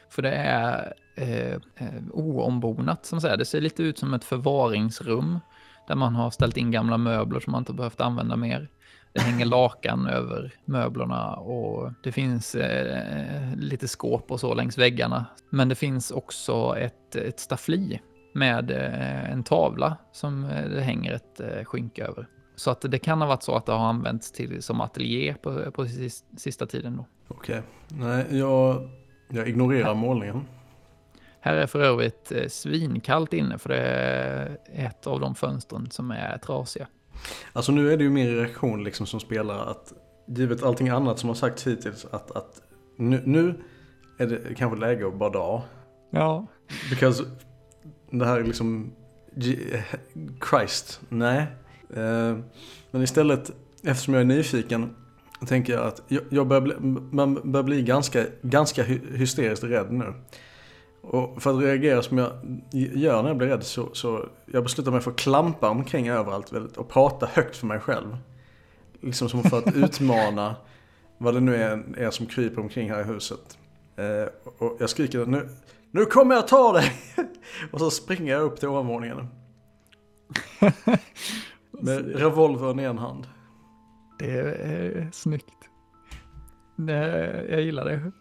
[0.09, 3.37] För det är eh, eh oombonat, som säger.
[3.37, 5.39] Det ser lite ut som ett förvaringsrum
[5.87, 8.69] där man har ställt in gamla möbler som man inte behövt använda mer.
[9.17, 15.25] Det hänger lakan över möblerna och det finns eh, lite skåp och så längs väggarna.
[15.49, 18.01] Men det finns också ett, ett staffli
[18.33, 22.27] med eh, en tavla som eh, det hänger ett eh, skynke över.
[22.55, 25.71] Så att det kan ha varit så att det har använts till som ateljé på,
[25.71, 25.85] på
[26.37, 27.05] sista tiden då.
[27.27, 28.89] Okej, nej jag,
[29.29, 30.45] jag ignorerar här, målningen.
[31.39, 36.11] Här är för övrigt eh, svinkallt inne för det är ett av de fönstren som
[36.11, 36.87] är trasiga.
[37.53, 39.93] Alltså nu är det ju min reaktion liksom som spelar att
[40.27, 42.61] givet allting annat som har sagts hittills att, att
[42.97, 43.55] nu, nu
[44.17, 45.63] är det kanske läge att bara dra.
[46.09, 46.47] Ja.
[46.89, 47.23] Because
[48.11, 48.91] det här är liksom
[50.49, 51.47] Christ, nej.
[51.89, 52.37] Eh,
[52.91, 53.51] men istället,
[53.83, 54.95] eftersom jag är nyfiken,
[55.47, 56.75] tänker jag att jag börjar bli,
[57.11, 60.13] man börjar bli ganska, ganska hysteriskt rädd nu.
[61.09, 62.31] Och för att reagera som jag
[62.71, 66.53] gör när jag blir rädd så, så jag beslutar mig för att klampa omkring överallt
[66.53, 68.17] väldigt, och prata högt för mig själv.
[69.01, 70.55] Liksom som för att utmana
[71.17, 73.57] vad det nu är, är som kryper omkring här i huset.
[73.95, 75.49] Eh, och jag skriker nu,
[75.91, 76.91] nu kommer jag ta dig!
[77.71, 79.27] och så springer jag upp till ovanvåningen.
[81.71, 83.27] Med revolvern i en hand.
[84.19, 85.53] Det är snyggt.
[87.49, 88.11] jag gillar det.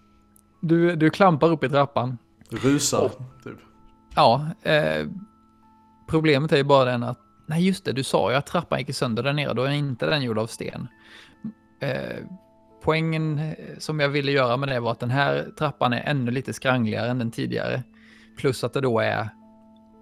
[0.60, 2.18] Du, du klampar upp i trappan.
[2.50, 3.58] Rusar, och, typ.
[4.14, 5.06] Ja, eh,
[6.08, 8.96] problemet är ju bara den att, nej just det, du sa ju att trappan gick
[8.96, 10.88] sönder där nere, då är inte den gjord av sten.
[11.80, 12.24] Eh,
[12.82, 16.30] poängen eh, som jag ville göra med det var att den här trappan är ännu
[16.30, 17.82] lite skrangligare än den tidigare.
[18.38, 19.28] Plus att det då är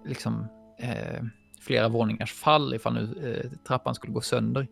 [0.05, 0.47] liksom
[0.79, 1.23] eh,
[1.61, 4.67] flera våningars fall ifall nu eh, trappan skulle gå sönder.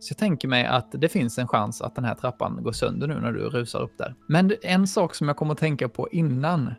[0.00, 3.06] Så jag tänker mig att det finns en chans att den här trappan går sönder
[3.06, 4.14] nu när du rusar upp där.
[4.26, 6.74] Men en sak som jag kommer att tänka på innan.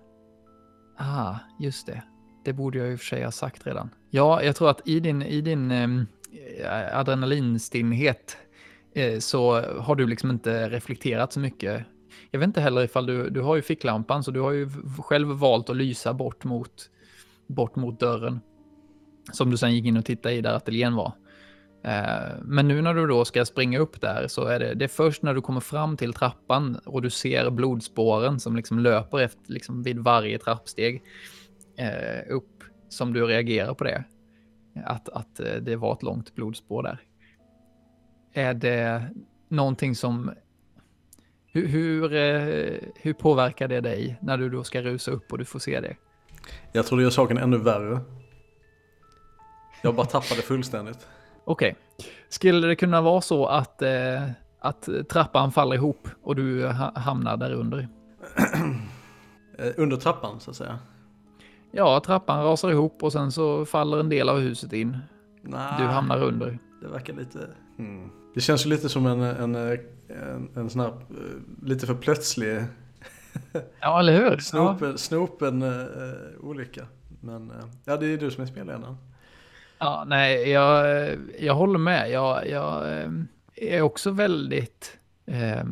[0.99, 2.03] Ah, just det.
[2.43, 3.89] Det borde jag i och för sig ha sagt redan.
[4.09, 6.05] Ja, jag tror att i din, i din ehm,
[6.63, 8.37] eh, adrenalinstinnhet
[8.93, 11.85] eh, så har du liksom inte reflekterat så mycket.
[12.31, 15.27] Jag vet inte heller ifall du, du har ju ficklampan så du har ju själv
[15.27, 16.89] valt att lysa bort mot,
[17.47, 18.39] bort mot dörren.
[19.31, 21.13] Som du sen gick in och tittade i där ateljén var.
[21.83, 24.89] Eh, men nu när du då ska springa upp där så är det, det är
[24.89, 29.51] först när du kommer fram till trappan och du ser blodspåren som liksom löper efter,
[29.51, 31.03] liksom vid varje trappsteg
[31.77, 34.03] eh, upp som du reagerar på det.
[34.85, 37.01] Att, att eh, det var ett långt blodspår där.
[38.33, 39.09] Är det
[39.47, 40.31] någonting som...
[41.51, 42.09] Hur, hur,
[42.95, 45.95] hur påverkar det dig när du då ska rusa upp och du får se det?
[46.71, 47.99] Jag tror det gör saken ännu värre.
[49.81, 51.07] Jag bara tappade fullständigt.
[51.49, 51.75] Okej.
[51.97, 52.11] Okay.
[52.29, 54.23] Skulle det kunna vara så att, eh,
[54.59, 57.87] att trappan faller ihop och du ha hamnar där under?
[59.57, 60.79] Eh, under trappan så att säga?
[61.71, 64.97] Ja, trappan rasar ihop och sen så faller en del av huset in.
[65.41, 66.59] Nah, du hamnar under.
[66.81, 67.39] Det verkar lite...
[67.77, 68.09] Hmm.
[68.33, 72.63] Det känns ju lite som en, en, en, en sån här eh, lite för plötslig...
[73.79, 74.37] ja, eller hur?
[74.37, 74.97] Snopen, ja.
[74.97, 75.83] snopen uh,
[76.39, 76.85] olycka.
[77.21, 78.97] Men uh, ja, det är du som är spelledaren.
[79.79, 81.09] Ja, nej, jag,
[81.39, 82.11] jag håller med.
[82.11, 84.97] Jag, jag ehm, är också väldigt...
[85.25, 85.63] Eh,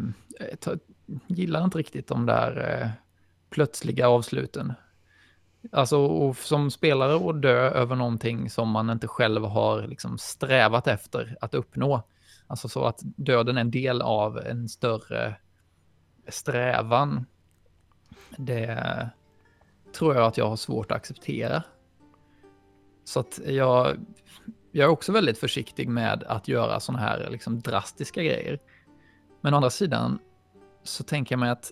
[1.28, 2.82] gillar inte riktigt de där...
[2.82, 2.90] Eh,
[3.50, 4.74] plötsliga avsluten.
[5.72, 10.88] Alltså och som spelare att dö över någonting som man inte själv har liksom strävat
[10.88, 12.04] efter att uppnå.
[12.48, 15.36] Alltså så att döden är en del av en större
[16.28, 17.26] strävan.
[18.38, 19.10] Det
[19.98, 21.64] tror jag att jag har svårt att acceptera.
[23.08, 23.98] Så att jag,
[24.72, 28.60] jag är också väldigt försiktig med att göra sådana här liksom drastiska grejer.
[29.42, 30.20] Men å andra sidan
[30.84, 31.72] så tänker jag mig att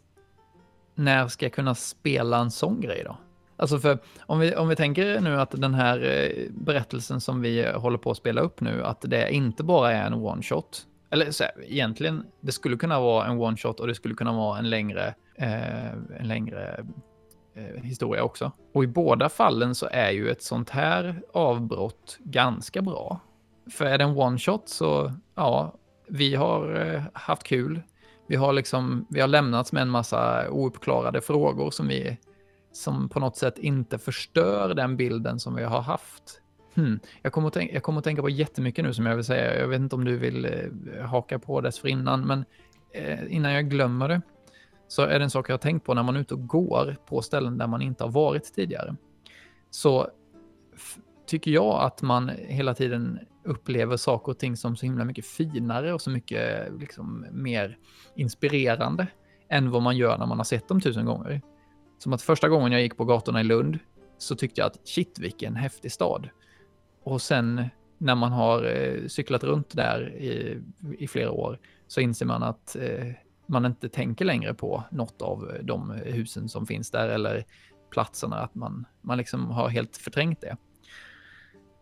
[0.95, 3.17] när ska jag kunna spela en sån grej då?
[3.57, 7.71] Alltså för om vi, om vi tänker nu att den här eh, berättelsen som vi
[7.71, 10.87] håller på att spela upp nu, att det inte bara är en one shot.
[11.09, 14.33] Eller så här, egentligen, det skulle kunna vara en one shot och det skulle kunna
[14.33, 16.85] vara en längre, eh, en längre
[17.57, 18.51] Eh, historia också.
[18.73, 23.19] Och i båda fallen så är ju ett sånt här avbrott ganska bra.
[23.71, 25.75] För är det en one shot så, ja,
[26.07, 27.81] vi har eh, haft kul.
[28.27, 32.17] Vi har liksom, vi har lämnats med en massa ouppklarade frågor som vi,
[32.71, 36.41] som på något sätt inte förstör den bilden som vi har haft.
[36.73, 36.99] Hmm.
[37.21, 39.59] Jag, kommer att tänka, jag kommer att tänka på jättemycket nu som jag vill säga.
[39.59, 42.45] Jag vet inte om du vill eh, haka på dessförinnan, men
[42.93, 44.21] eh, innan jag glömmer det
[44.87, 46.97] så är det en sak jag har tänkt på när man är ute och går
[47.05, 48.95] på ställen där man inte har varit tidigare.
[49.69, 50.07] Så
[51.27, 55.93] tycker jag att man hela tiden upplever saker och ting som så himla mycket finare
[55.93, 57.77] och så mycket liksom, mer
[58.15, 59.07] inspirerande
[59.49, 61.41] än vad man gör när man har sett dem tusen gånger.
[61.97, 63.79] Som att första gången jag gick på gatorna i Lund
[64.17, 66.29] så tyckte jag att shit vilken häftig stad.
[67.03, 70.61] Och sen när man har eh, cyklat runt där i,
[70.99, 73.11] i, flera år så inser man att eh,
[73.47, 77.45] man inte tänker längre på något av de husen som finns där eller
[77.89, 80.57] platserna, att man, man liksom har helt förträngt det.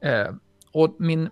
[0.10, 0.34] Eh,
[0.72, 1.30] och min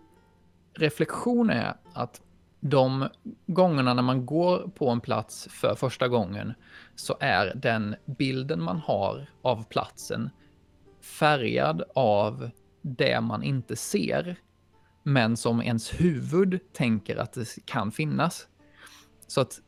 [0.73, 2.21] reflektion är att
[2.59, 3.07] de
[3.47, 6.53] gångerna när man går på en plats för första gången
[6.95, 10.29] så är den bilden man har av platsen
[11.01, 12.49] färgad av
[12.81, 14.35] det man inte ser,
[15.03, 18.47] men som ens huvud tänker att det kan finnas.
[19.27, 19.59] Så att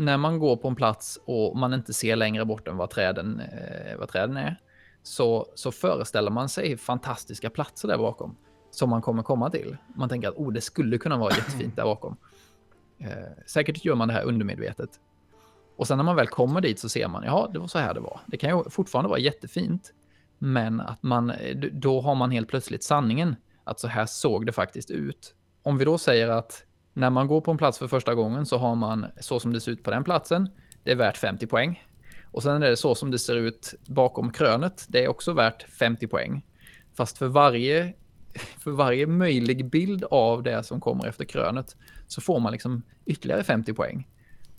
[0.00, 3.40] när man går på en plats och man inte ser längre bort än vad träden,
[3.40, 4.60] eh, vad träden är,
[5.02, 8.36] så, så föreställer man sig fantastiska platser där bakom
[8.70, 9.76] som man kommer komma till.
[9.96, 12.16] Man tänker att oh, det skulle kunna vara jättefint där bakom.
[12.98, 13.08] Eh,
[13.46, 14.90] säkert gör man det här undermedvetet.
[15.76, 17.94] Och sen när man väl kommer dit så ser man, ja, det var så här
[17.94, 18.20] det var.
[18.26, 19.92] Det kan ju fortfarande vara jättefint,
[20.38, 21.32] men att man,
[21.72, 25.34] då har man helt plötsligt sanningen, att så här såg det faktiskt ut.
[25.62, 26.64] Om vi då säger att
[27.00, 29.60] när man går på en plats för första gången så har man så som det
[29.60, 30.48] ser ut på den platsen,
[30.84, 31.84] det är värt 50 poäng.
[32.32, 35.62] Och sen är det så som det ser ut bakom krönet, det är också värt
[35.62, 36.44] 50 poäng.
[36.94, 37.94] Fast för varje
[38.58, 41.76] för varje möjlig bild av det som kommer efter krönet
[42.06, 44.08] så får man liksom ytterligare 50 poäng.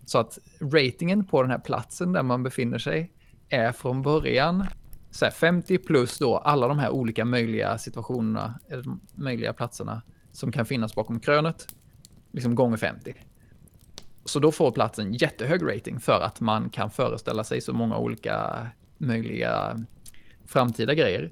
[0.05, 3.11] Så att ratingen på den här platsen där man befinner sig
[3.49, 4.65] är från början
[5.11, 8.85] så 50 plus då alla de här olika möjliga situationerna, eller
[9.15, 11.67] möjliga platserna som kan finnas bakom krönet,
[12.32, 13.13] liksom gånger 50.
[14.25, 18.67] Så då får platsen jättehög rating för att man kan föreställa sig så många olika
[18.97, 19.86] möjliga
[20.45, 21.32] framtida grejer.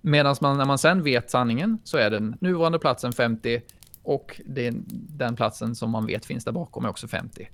[0.00, 3.62] Medan man, när man sen vet sanningen så är den nuvarande platsen 50
[4.02, 4.74] och det,
[5.16, 7.48] den platsen som man vet finns där bakom är också 50.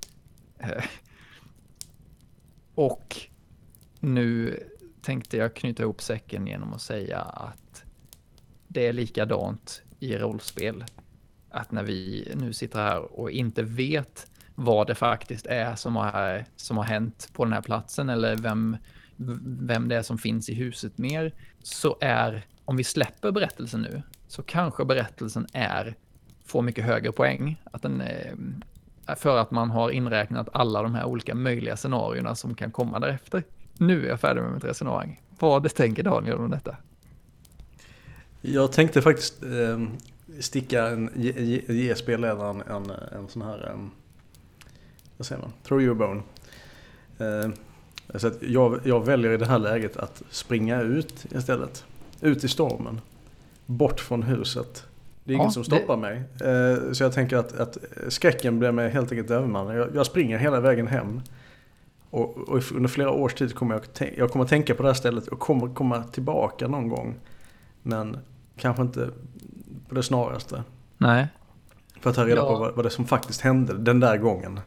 [0.59, 0.85] Eh.
[2.74, 3.16] Och
[4.01, 4.62] nu
[5.03, 7.85] tänkte jag knyta ihop säcken genom att säga att
[8.68, 10.85] det är likadant i rollspel.
[11.55, 16.44] Att när vi nu sitter här och inte vet vad det faktiskt är som har,
[16.57, 18.76] som har hänt på den här platsen eller vem,
[19.61, 21.32] vem det är som finns i huset mer,
[21.62, 25.94] så är, om vi släpper berättelsen nu, så kanske berättelsen är,
[26.44, 27.62] får mycket högre poäng.
[27.64, 28.34] Att den, eh,
[29.16, 33.42] för att man har inräknat alla de här olika möjliga scenarierna som kan komma därefter.
[33.78, 35.20] Nu är jag färdig med mitt resonemang.
[35.38, 36.76] Vad tänker Daniel om detta?
[38.40, 39.78] Jag tänkte faktiskt eh,
[40.41, 43.91] sticka en, ge, ge spelledaren en, en sån här, en,
[45.16, 46.22] vad säger man, throw your bone.
[47.18, 47.51] Eh,
[48.14, 51.85] så jag, jag väljer i det här läget att springa ut istället.
[52.20, 53.01] Ut i stormen.
[53.66, 54.87] Bort från huset.
[55.24, 56.01] Det är ja, ingen som stoppar det...
[56.01, 56.16] mig.
[56.16, 57.78] Eh, så jag tänker att, att
[58.09, 59.76] skräcken blir mig helt enkelt överman.
[59.76, 61.20] Jag, jag springer hela vägen hem.
[62.11, 65.28] Och, och, under flera års tid kommer jag, jag kommer tänka på det här stället
[65.28, 67.14] och kommer komma tillbaka någon gång.
[67.82, 68.16] Men
[68.57, 69.11] kanske inte
[69.95, 70.64] på det snaraste.
[70.99, 71.26] Nej.
[72.01, 72.49] För att ta reda ja.
[72.49, 74.61] på vad, vad det som faktiskt hände den där gången.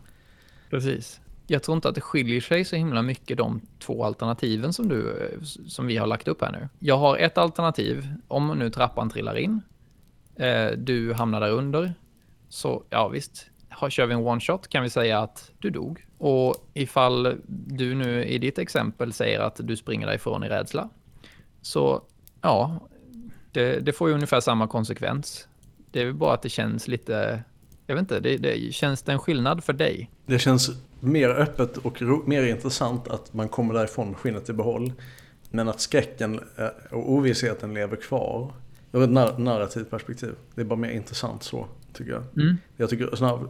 [0.69, 4.87] Precis jag tror inte att det skiljer sig så himla mycket de två alternativen som,
[4.89, 5.29] du,
[5.67, 6.69] som vi har lagt upp här nu.
[6.79, 9.61] Jag har ett alternativ, om nu trappan trillar in,
[10.35, 11.93] eh, du hamnar där under,
[12.49, 16.05] så ja visst, har, kör vi en one shot kan vi säga att du dog.
[16.17, 20.89] Och ifall du nu i ditt exempel säger att du springer därifrån i rädsla.
[21.61, 22.01] Så
[22.41, 22.79] ja,
[23.57, 25.47] det, det får ju ungefär samma konsekvens.
[25.91, 27.43] Det är väl bara att det känns lite,
[27.87, 30.11] jag vet inte, det, det känns det en skillnad för dig?
[30.25, 34.93] Det känns mer öppet och mer intressant att man kommer därifrån skinnet i behåll.
[35.49, 38.53] Men att skräcken eh, och ovissheten lever kvar.
[38.91, 40.33] Ur ett nar narrativt perspektiv.
[40.55, 42.23] Det är bara mer intressant så, tycker jag.
[42.35, 42.57] Mm.
[42.75, 43.47] Jag tycker sådana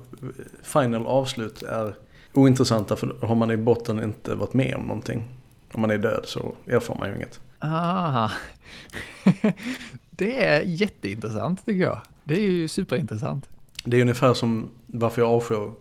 [0.64, 1.95] final avslut är
[2.34, 5.24] ointressanta för har man i botten inte varit med om någonting.
[5.72, 7.39] Om man är död så erfar man ju inget.
[7.60, 8.30] Ah.
[10.10, 12.01] det är jätteintressant tycker jag.
[12.24, 13.49] Det är ju superintressant.
[13.86, 15.72] Det är ungefär som varför jag avskyr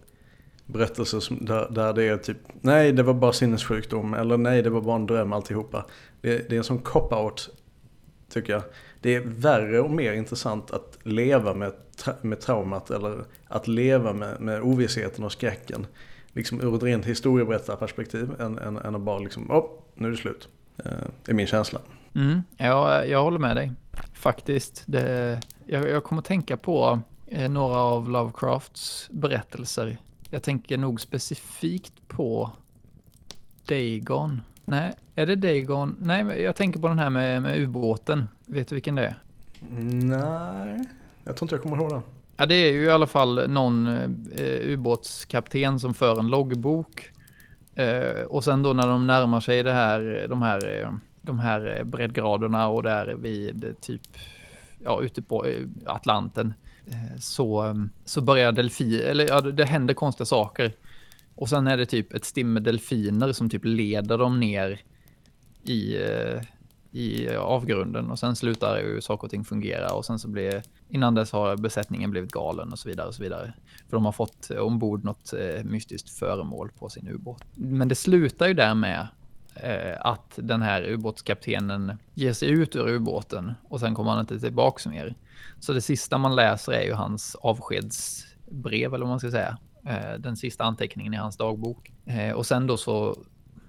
[0.66, 4.70] berättelser som, där, där det är typ nej det var bara sinnessjukdom eller nej det
[4.70, 5.87] var bara en dröm alltihopa.
[6.20, 7.51] Det, det är en sån cop-out
[8.29, 8.62] tycker jag.
[9.01, 14.12] Det är värre och mer intressant att leva med, tra med traumat eller att leva
[14.12, 15.87] med, med ovissheten och skräcken.
[16.33, 20.16] Liksom ur ett rent historieberättarperspektiv än, än, än att bara liksom, oh, nu är det
[20.16, 20.49] slut.
[20.85, 20.91] Eh,
[21.24, 21.81] det är min känsla.
[22.14, 23.72] Mm, jag, jag håller med dig.
[24.12, 24.83] Faktiskt.
[24.87, 29.99] Det, jag, jag kommer tänka på eh, några av Lovecrafts berättelser.
[30.31, 32.51] Jag tänker nog specifikt på
[33.66, 34.41] Dagon.
[34.64, 35.97] Nej, är det Dagon?
[36.01, 38.29] Nej, jag tänker på den här med, med ubåten.
[38.47, 39.14] Vet du vilken det är?
[39.70, 40.85] Nej,
[41.24, 42.03] jag tror inte jag kommer ihåg den.
[42.37, 43.87] Ja, det är ju i alla fall någon
[44.37, 47.11] eh, ubåtskapten som för en loggbok.
[47.77, 51.77] Eh, och sen då när de närmar sig det här, de här, eh, de här
[51.79, 54.03] eh, breddgraderna och där vid eh, typ,
[54.85, 55.47] ja, ute på
[55.87, 56.55] Atlanten.
[56.87, 60.72] Eh, så, mm, så börjar delfin, eller ja, det händer konstiga saker.
[61.35, 64.81] Och sen är det typ ett stim med delfiner som typ leder dem ner
[65.62, 65.97] i,
[66.91, 71.14] i avgrunden och sen slutar ju saker och ting fungera och sen så blir innan
[71.14, 73.53] dess har besättningen blivit galen och så vidare och så vidare.
[73.89, 77.45] För de har fått eh, ombord något eh, mystiskt föremål på sin ubåt.
[77.55, 79.09] Men det slutar ju där med
[79.55, 84.41] eh, att den här ubåtskaptenen ger sig ut ur ubåten och sen kommer han inte
[84.41, 85.14] tillbaka mer.
[85.61, 89.59] Så det sista man läser är ju hans avskedsbrev eller vad man ska säga.
[89.87, 91.93] Eh, den sista anteckningen i hans dagbok.
[92.05, 93.16] Eh, och sen då så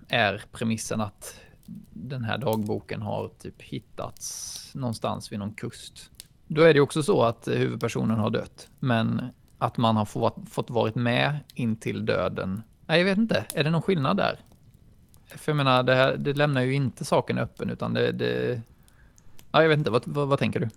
[0.08, 1.40] är premissen att
[1.94, 6.12] den här dagboken har typ hittats någonstans vid någon kust.
[6.48, 9.22] Då är det också så att huvudpersonen har dött, men
[9.58, 12.62] att man har fått, fått varit med in till döden.
[12.86, 13.46] Nej, jag vet inte.
[13.54, 14.40] Är det någon skillnad där?
[15.28, 18.12] För jag menar, det, här, det lämnar ju inte saken öppen, utan det...
[18.12, 18.62] det...
[19.52, 19.92] Ja, jag vet inte.
[19.92, 20.70] Vad, vad, vad, tänker du?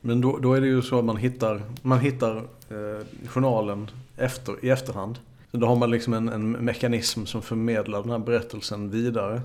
[0.00, 4.64] Men då, då är det ju så att man hittar, man hittar eh, journalen efter,
[4.64, 5.18] i efterhand.
[5.50, 9.42] Så då har man liksom en, en mekanism som förmedlar den här berättelsen vidare.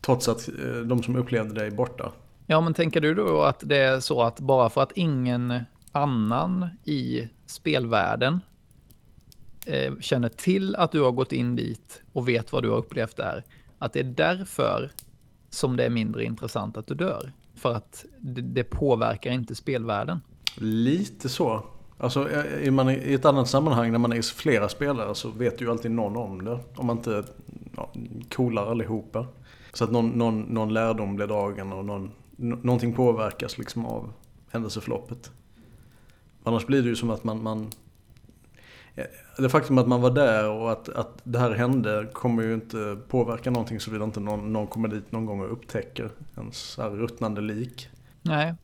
[0.00, 2.12] Trots att eh, de som upplevde det är borta.
[2.46, 5.54] Ja, men tänker du då att det är så att bara för att ingen
[5.92, 8.40] annan i spelvärlden
[9.66, 13.16] eh, känner till att du har gått in dit och vet vad du har upplevt
[13.16, 13.44] där,
[13.78, 14.90] att det är därför
[15.50, 17.32] som det är mindre intressant att du dör?
[17.54, 20.20] För att det, det påverkar inte spelvärlden?
[20.56, 21.64] Lite så.
[21.98, 25.60] Alltså eh, är man i ett annat sammanhang när man är flera spelare så vet
[25.60, 26.58] ju alltid någon om det.
[26.76, 27.24] Om man inte
[27.76, 27.92] ja,
[28.34, 29.26] coolar allihopa.
[29.72, 34.12] Så att någon, någon, någon lärdom blir dragen och någon, någonting påverkas liksom av
[34.50, 35.30] händelseförloppet.
[36.44, 37.70] Annars blir det ju som att man, man
[38.94, 39.04] eh,
[39.38, 42.98] det faktum att man var där och att, att det här hände kommer ju inte
[43.08, 47.88] påverka någonting såvida inte någon, någon kommer dit någon gång och upptäcker ens ruttnande lik.
[48.22, 48.54] Nej,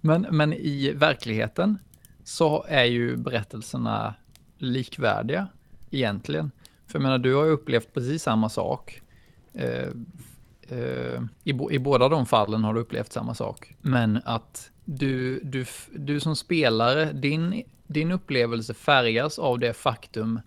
[0.00, 1.78] men, men i verkligheten
[2.24, 4.14] så är ju berättelserna
[4.58, 5.48] likvärdiga
[5.90, 6.50] egentligen.
[6.86, 9.02] För jag menar, du har ju upplevt precis samma sak.
[9.52, 9.88] Eh,
[10.72, 13.74] eh, i, I båda de fallen har du upplevt samma sak.
[13.80, 20.40] Men att du, du, du som spelare, din, din upplevelse färgas av det faktum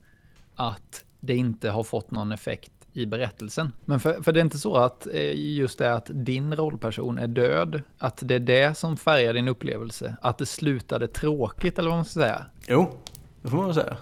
[0.55, 3.71] att det inte har fått någon effekt i berättelsen.
[3.85, 7.27] Men för, för det är inte så att eh, just det att din rollperson är
[7.27, 11.97] död, att det är det som färgar din upplevelse, att det slutade tråkigt eller vad
[11.97, 12.45] man ska säga.
[12.67, 12.97] Jo,
[13.41, 13.97] det får man väl säga.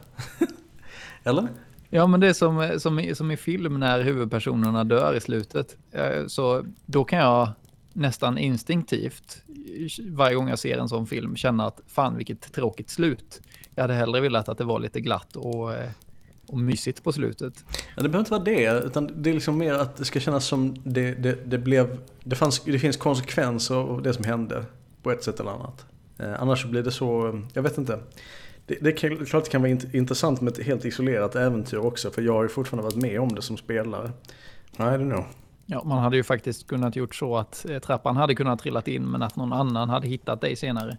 [1.23, 1.47] eller?
[1.93, 5.77] Ja, men det är som, eh, som, som i film när huvudpersonerna dör i slutet.
[5.91, 7.49] Eh, så då kan jag
[7.93, 12.89] nästan instinktivt eh, varje gång jag ser en sån film känna att fan vilket tråkigt
[12.89, 13.41] slut.
[13.75, 15.71] Jag hade hellre velat att det var lite glatt och,
[16.47, 17.65] och mysigt på slutet.
[17.95, 20.45] Ja, det behöver inte vara det, utan det är liksom mer att det ska kännas
[20.45, 24.65] som det, det, det blev, det, fanns, det finns konsekvenser av det som hände
[25.03, 25.85] på ett sätt eller annat.
[26.39, 27.99] Annars blir det så, jag vet inte.
[28.79, 32.33] Det, det klart det kan vara intressant med ett helt isolerat äventyr också, för jag
[32.33, 34.11] har ju fortfarande varit med om det som spelare.
[34.71, 35.25] I don't know.
[35.65, 39.03] Ja, man hade ju faktiskt kunnat gjort så att eh, trappan hade kunnat trillat in,
[39.03, 40.97] men att någon annan hade hittat dig senare.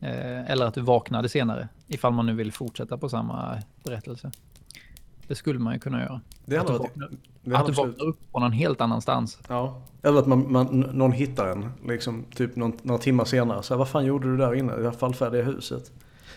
[0.00, 4.30] Eh, eller att du vaknade senare, ifall man nu vill fortsätta på samma berättelse.
[5.28, 6.20] Det skulle man ju kunna göra.
[6.44, 7.08] Det att du vaknar,
[7.42, 9.38] det att du vaknar upp på någon helt annanstans.
[9.48, 9.82] ja.
[10.02, 13.62] Eller att man, man, någon hittar en, liksom, typ någon, några timmar senare.
[13.62, 15.92] Så här, vad fan gjorde du där inne i det här fallfärdiga huset?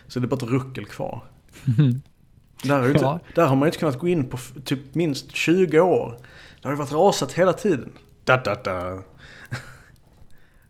[0.08, 1.24] Så det är bara ett ruckel kvar.
[2.64, 3.20] Där, är ju inte, Ja.
[3.36, 6.18] där har man ju inte kunnat gå in på typ minst 20 år.
[6.62, 7.92] Det har ju varit rasat hela tiden.
[8.24, 9.02] Da, da, da.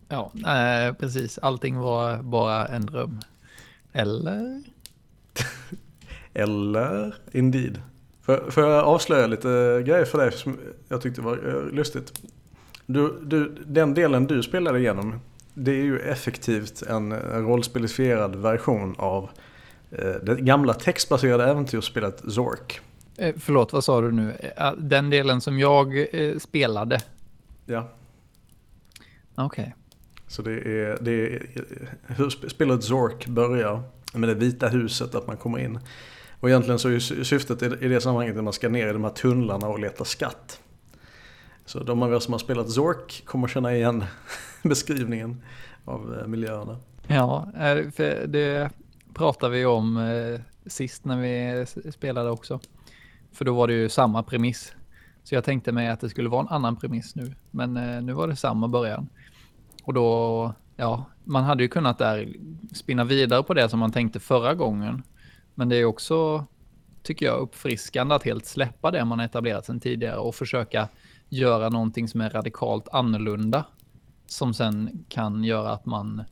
[0.07, 1.37] Ja, eh, precis.
[1.37, 3.19] Allting var bara en dröm.
[3.93, 4.63] Eller?
[6.33, 7.81] Eller Indeed.
[8.21, 10.57] Får, får jag avslöja lite grejer för dig som
[10.87, 12.13] jag tyckte var eh, lustigt?
[12.85, 15.19] Du, du, den delen du spelade igenom,
[15.55, 19.29] det är ju effektivt en, rollspelifierad version av
[19.91, 22.79] eh, det gamla textbaserade äventyrsspelet Zork.
[23.17, 24.33] Eh, förlåt, vad sa du nu?
[24.57, 26.07] Eh, Den delen som jag
[26.39, 27.01] spelade.
[27.65, 27.89] Ja,
[29.35, 29.75] Okej.
[30.27, 31.45] så det är, det är
[32.07, 33.83] hur spelet Zork börjar
[34.13, 35.79] med det vita huset, att man kommer in.
[36.39, 39.03] Och egentligen så är syftet i i det sammanhanget att man ska ner i de
[39.03, 40.59] här tunnlarna och leta skatt.
[41.65, 44.03] Så de av er som har spelat Zork kommer känna igen
[44.69, 45.41] beskrivningen
[45.85, 46.77] av eh, miljöerna.
[47.07, 48.69] Ja, eh, för det
[49.13, 52.59] pratade vi om eh, sist när vi spelade också.
[53.31, 54.73] För då var det ju samma premiss.
[55.23, 57.33] Så jag tänkte mig att det skulle vara en annan premiss nu.
[57.51, 57.73] Men
[58.05, 59.09] nu var det samma början.
[59.83, 62.33] Och då, ja, man hade ju kunnat där
[62.73, 65.03] spinna vidare på det som man tänkte förra gången.
[65.55, 66.45] Men det är också,
[67.03, 70.89] tycker jag, uppfriskande att helt släppa det man etablerat sedan tidigare och försöka
[71.29, 73.65] göra någonting som är radikalt annorlunda.
[74.27, 76.23] Som sen kan göra att man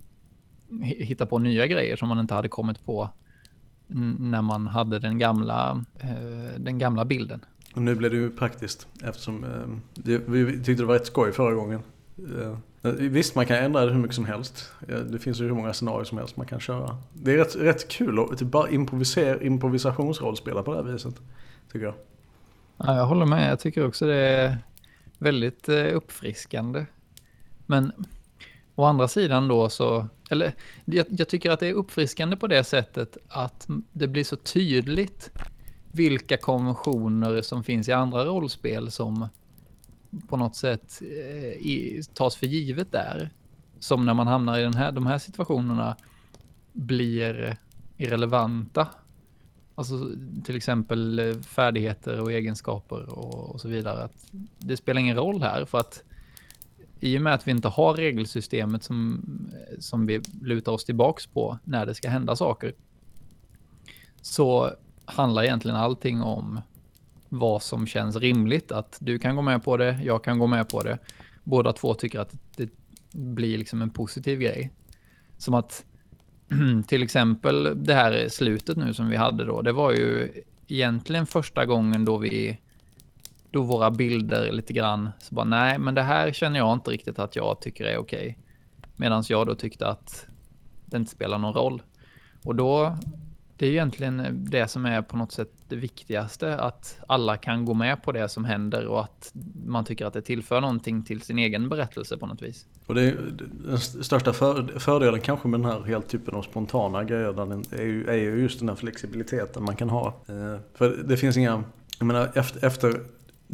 [0.69, 3.09] hi- hitta på nya grejer som man inte hade kommit på
[4.17, 7.45] när man hade den gamla, eh, den gamla bilden.
[7.75, 11.53] Och nu blev det ju praktiskt eftersom eh, vi tyckte det var rätt skoj förra
[11.55, 11.79] gången.
[12.39, 12.57] Eh,
[12.99, 14.71] Visst, man kan ändra det hur mycket som helst.
[15.09, 16.97] Det finns ju hur många scenarier som helst man kan köra.
[17.13, 21.21] Det är rätt, rätt kul att typ bara improvisera, improvisationsrollspela på det här viset.
[21.71, 21.95] Tycker jag.
[22.77, 23.51] Ja, jag håller med.
[23.51, 24.57] Jag tycker också det är
[25.17, 26.85] väldigt uppfriskande.
[27.65, 27.91] Men
[28.75, 30.53] å andra sidan då så, eller
[30.85, 35.31] jag, jag tycker att det är uppfriskande på det sättet att det blir så tydligt
[35.91, 39.27] vilka konventioner som finns i andra rollspel som
[40.29, 43.29] på något sätt eh, i, tas för givet där.
[43.79, 45.97] Som när man hamnar i den här, de här situationerna
[46.73, 47.57] blir
[47.97, 48.87] irrelevanta.
[49.75, 50.09] Alltså
[50.45, 54.03] till exempel eh, färdigheter och egenskaper och, och så vidare.
[54.03, 56.03] Att det spelar ingen roll här för att
[57.03, 59.25] i och med att vi inte har regelsystemet som,
[59.79, 62.73] som vi lutar oss tillbaks på när det ska hända saker.
[64.21, 64.71] Så
[65.05, 66.61] handlar egentligen allting om
[67.29, 68.71] vad som känns rimligt.
[68.71, 70.97] Att du kan gå med på det, jag kan gå med på det.
[71.43, 72.69] Båda två tycker att det
[73.11, 74.71] blir liksom en positiv grej.
[75.37, 75.85] Som att
[76.87, 80.29] till exempel det här slutet nu som vi hade då, det var ju
[80.67, 82.59] egentligen första gången då vi,
[83.53, 87.19] då våra bilder lite grann, så bara nej, men det här känner jag inte riktigt
[87.19, 88.37] att jag tycker är okej.
[88.95, 90.25] Medan jag då tyckte att
[90.85, 91.81] det inte spelar någon roll.
[92.43, 92.97] Och då,
[93.57, 97.73] det är egentligen det som är på något sätt det viktigaste, att alla kan gå
[97.73, 99.31] med på det som händer och att
[99.65, 102.65] man tycker att det tillför någonting till sin egen berättelse på något vis.
[102.85, 103.17] Och det är,
[103.67, 108.07] den största för, fördelen kanske med den här helt typen av spontana grejer är, ju,
[108.07, 110.07] är ju just den här flexibiliteten man kan ha.
[110.07, 111.63] Eh, för det finns inga,
[111.99, 113.01] jag menar efter, efter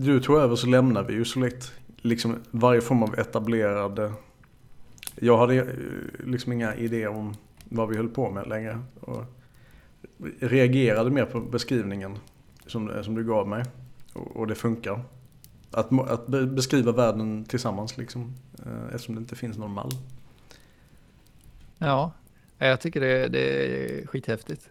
[0.03, 4.13] du tog över så lämnar vi ju så lätt liksom varje form av etablerade...
[5.15, 5.65] jag hade eh,
[6.25, 8.79] liksom inga idéer om vad vi höll på med längre.
[9.01, 9.23] Och
[10.39, 12.17] reagerade mer på beskrivningen
[12.65, 13.63] som, eh, som du gav mig.
[14.13, 15.01] Och, och det funkar.
[15.71, 18.33] Att, att beskriva världen tillsammans liksom.
[18.65, 19.91] Eh, eftersom det inte finns någon mall.
[21.77, 22.11] Ja,
[22.57, 24.69] jag tycker det, det är skithäftigt.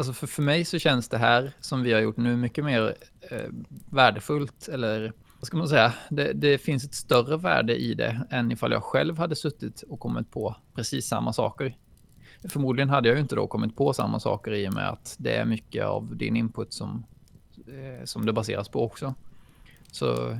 [0.00, 2.94] Alltså för, för mig så känns det här som vi har gjort nu mycket mer
[3.30, 3.48] eh,
[3.90, 5.94] värdefullt eller vad ska man säga?
[6.10, 10.00] Det, det finns ett större värde i det än ifall jag själv hade suttit och
[10.00, 11.76] kommit på precis samma saker.
[12.48, 15.36] Förmodligen hade jag ju inte då kommit på samma saker i och med att det
[15.36, 17.04] är mycket av din input som,
[17.66, 19.14] eh, som det baseras på också.
[19.92, 20.30] Så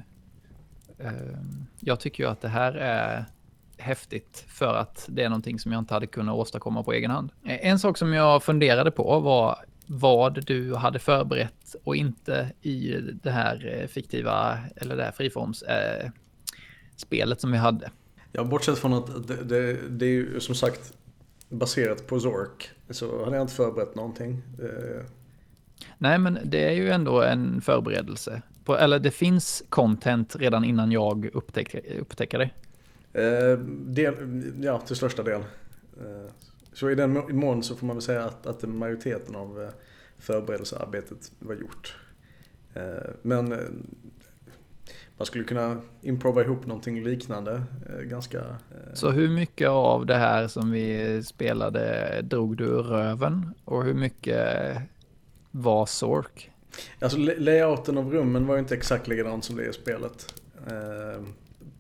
[0.99, 1.39] eh,
[1.81, 3.25] jag tycker ju att det här är
[3.81, 7.33] häftigt för att det är någonting som jag inte hade kunnat åstadkomma på egen hand.
[7.45, 12.97] Eh, En sak som jag funderade på var vad du hade förberett och inte i
[13.23, 16.11] det här eh, fiktiva eller det här friforms eh,
[17.39, 17.91] som vi hade.
[18.33, 20.93] Ja, bortsett från att det, det, det är ju som sagt
[21.49, 22.71] baserat på Zork.
[22.91, 24.43] Så hade jag inte förberett någonting.
[24.59, 25.05] Eh,
[25.99, 28.43] Nej, men det är ju ändå en förberedelse.
[28.65, 32.51] På, eller det finns content redan innan jag upptäcker, upptäcker det.
[33.13, 34.15] Eh, del,
[34.61, 35.41] ja, till största del.
[36.01, 36.31] Eh,
[36.73, 39.69] så i den mån så får man väl säga att, att majoriteten av eh,
[40.19, 41.97] förberedelsearbetet var gjort.
[42.75, 43.49] Eh, men
[45.17, 47.63] man skulle kunna improva ihop någonting liknande
[48.03, 48.45] ganska...
[48.95, 53.55] Så hur mycket av det här som vi spelade drog du ur röven?
[53.65, 54.77] Och hur mycket
[55.51, 56.51] var Sork?
[57.01, 60.35] Alltså layouten av rummen var ju inte exakt likadan som det är i spelet.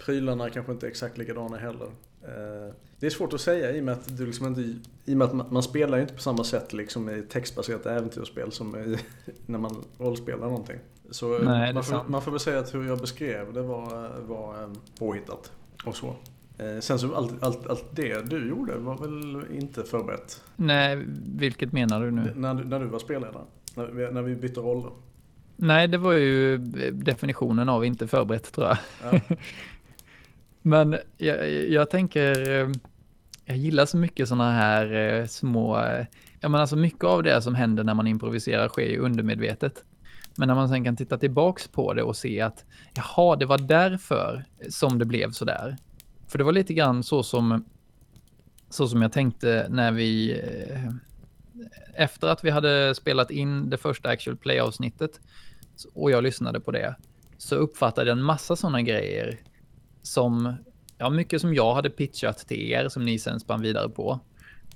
[0.04, 1.86] Prylarna kanske inte är exakt likadana heller.
[2.22, 4.60] Eh, det är svårt att säga i och med att, du liksom inte,
[5.04, 8.76] i med att man, spelar ju inte på samma sätt liksom i textbaserat äventyrsspel som
[8.76, 8.96] i,
[9.46, 10.78] när man rollspelar någonting.
[11.10, 14.62] Så Nej, man, får, man får väl säga att hur jag beskrev det var, var
[14.62, 15.52] um, påhittat
[15.84, 16.16] och så.
[16.58, 20.42] Eh, sen så allt, allt, allt det du gjorde var väl inte förberett?
[20.56, 21.04] Nej,
[21.36, 22.32] vilket menar du nu?
[22.36, 23.44] När, när du var spelledare?
[23.74, 24.90] När, vi, när vi bytte roller?
[25.56, 26.58] Nej, det var ju
[26.92, 28.78] definitionen av inte förberett tror jag.
[29.02, 29.20] Ja.
[30.62, 32.68] Men jag, jag tänker, eh,
[33.44, 36.06] jag gillar så mycket sådana här eh, små, eh,
[36.40, 39.84] ja men alltså mycket av det som händer när man improviserar sker ju undermedvetet.
[40.36, 42.64] Men när man sen kan titta tillbaks på det och se att
[42.94, 45.76] jaha, det var därför som det blev så där.
[46.28, 47.64] För det var lite grann så som,
[48.70, 50.42] så som jag tänkte när vi,
[51.94, 55.20] efter att vi hade spelat in det första actual play-avsnittet
[55.94, 56.94] och jag lyssnade på det,
[57.38, 59.38] så uppfattade jag en massa sådana grejer
[60.02, 60.54] som,
[60.98, 64.20] ja, mycket som jag hade pitchat till er som ni sen spann vidare på.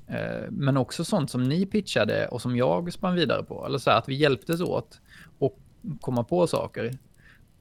[0.06, 3.66] Eh, men också sånt som ni pitchade och som jag spann vidare på.
[3.66, 5.00] Eller så här att vi hjälptes åt
[5.38, 5.58] och
[6.00, 6.98] komma på saker.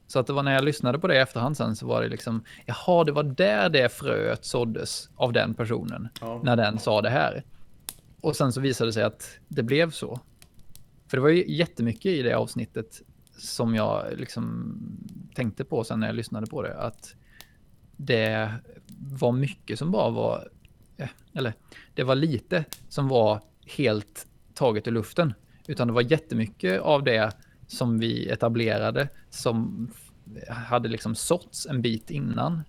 [0.07, 2.07] Så att det var när jag lyssnade på det i efterhand sen så var det
[2.07, 6.07] liksom, jaha, det var där det fröet såddes av den personen.
[6.21, 6.41] Ja.
[6.43, 7.43] När den sa det här.
[8.21, 10.19] Och sen så visade det sig att det blev så.
[11.07, 13.01] För det var ju jättemycket i det avsnittet
[13.37, 14.77] som jag liksom
[15.35, 16.77] tänkte på sen när jag lyssnade på det.
[16.77, 17.15] Att
[17.97, 18.53] det
[18.99, 20.47] var mycket som bara var,
[20.97, 21.53] eh, eller
[21.93, 23.41] det var lite som var
[23.77, 25.33] helt taget ur luften.
[25.67, 27.31] Utan det var jättemycket av det
[27.67, 29.87] som vi etablerade som
[30.49, 32.61] hade liksom såtts en bit innan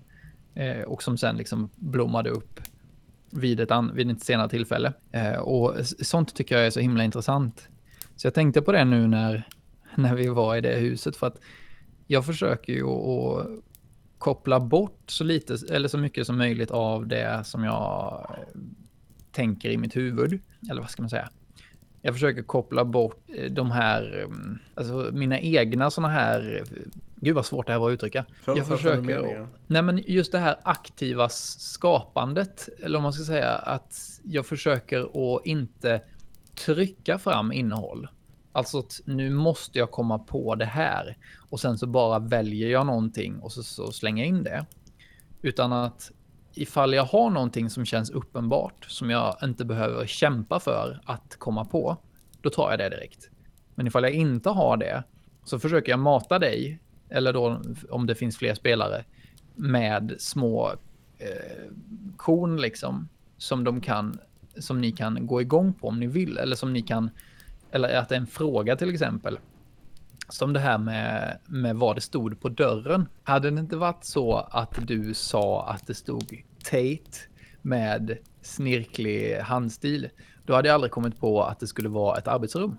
[0.55, 2.61] eh, och som sen liksom blommade upp
[3.31, 4.93] vid ett, an, vid ett senare tillfälle.
[5.13, 7.69] Eh, och sånt tycker jag är så himla intressant.
[8.17, 9.49] Så jag tänkte på det nu när,
[9.95, 11.41] när vi var i det huset för att
[12.07, 13.47] jag försöker ju att
[14.25, 18.27] koppla bort så lite eller så mycket som möjligt av det som jag
[19.33, 20.41] tänker i mitt huvud.
[20.71, 21.29] Eller vad ska man säga?
[22.03, 26.65] Jag försöker koppla bort eh, de här, mm, alltså mina egna sådana här,
[27.15, 28.25] gud vad svårt det här var att uttrycka.
[28.43, 33.25] För, jag för försöker, nej men just det här aktiva skapandet, eller om man ska
[33.25, 36.01] säga att jag försöker att inte
[36.55, 38.09] trycka fram innehåll.
[38.53, 41.17] Alltså att nu måste jag komma på det här
[41.55, 44.67] och sen så bara väljer jag någonting och så, så slänger jag in det.
[45.43, 46.11] Utan att
[46.55, 51.65] ifall jag har någonting som känns uppenbart som jag inte behöver kämpa för att komma
[51.65, 51.97] på,
[52.41, 53.31] då tar jag det direkt.
[53.75, 55.05] Men ifall jag inte har det
[55.45, 59.05] så försöker jag mata dig, eller då om det finns fler spelare,
[59.55, 60.73] med små
[61.19, 61.73] eh,
[62.17, 64.19] korn liksom som de kan,
[64.59, 67.11] som ni kan gå igång på om ni vill, eller som ni kan
[67.71, 69.39] eller att det är en fråga till exempel.
[70.29, 73.09] Som det här med, med vad det stod på dörren.
[73.23, 77.19] Hade det inte varit så att du sa att det stod Tate
[77.63, 80.09] med snirklig handstil,
[80.47, 82.77] då hade jag aldrig kommit på att det skulle vara ett arbetsrum.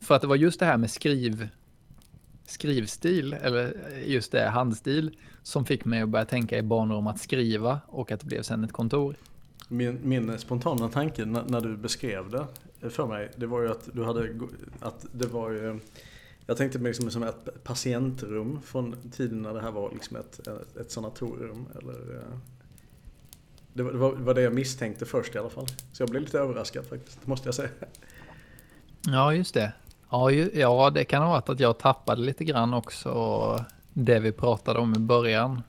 [0.00, 1.48] För att det var just det här med skriv,
[2.46, 7.20] skrivstil, eller just det, handstil, som fick mig att börja tänka i banor om att
[7.20, 9.16] skriva och att det blev sen ett kontor.
[9.68, 12.46] Min, min spontana tanke när, när, du beskrev det
[12.80, 14.30] för mig, det var ju att du hade,
[14.80, 15.80] att det var ju,
[16.46, 20.48] jag tänkte mig liksom som ett patientrum från tiden när det här var liksom ett,
[20.80, 21.66] ett sanatorium.
[21.78, 22.38] Eller, eh,
[23.72, 25.66] det var, det var, det jag misstänkte först i alla fall.
[25.92, 27.68] Så jag blev lite överraskad faktiskt, måste jag säga.
[29.06, 29.72] Ja, just det.
[30.10, 34.32] Ja, ju, ja, det kan ha varit att jag tappade lite grann också det vi
[34.32, 35.62] pratade om i början.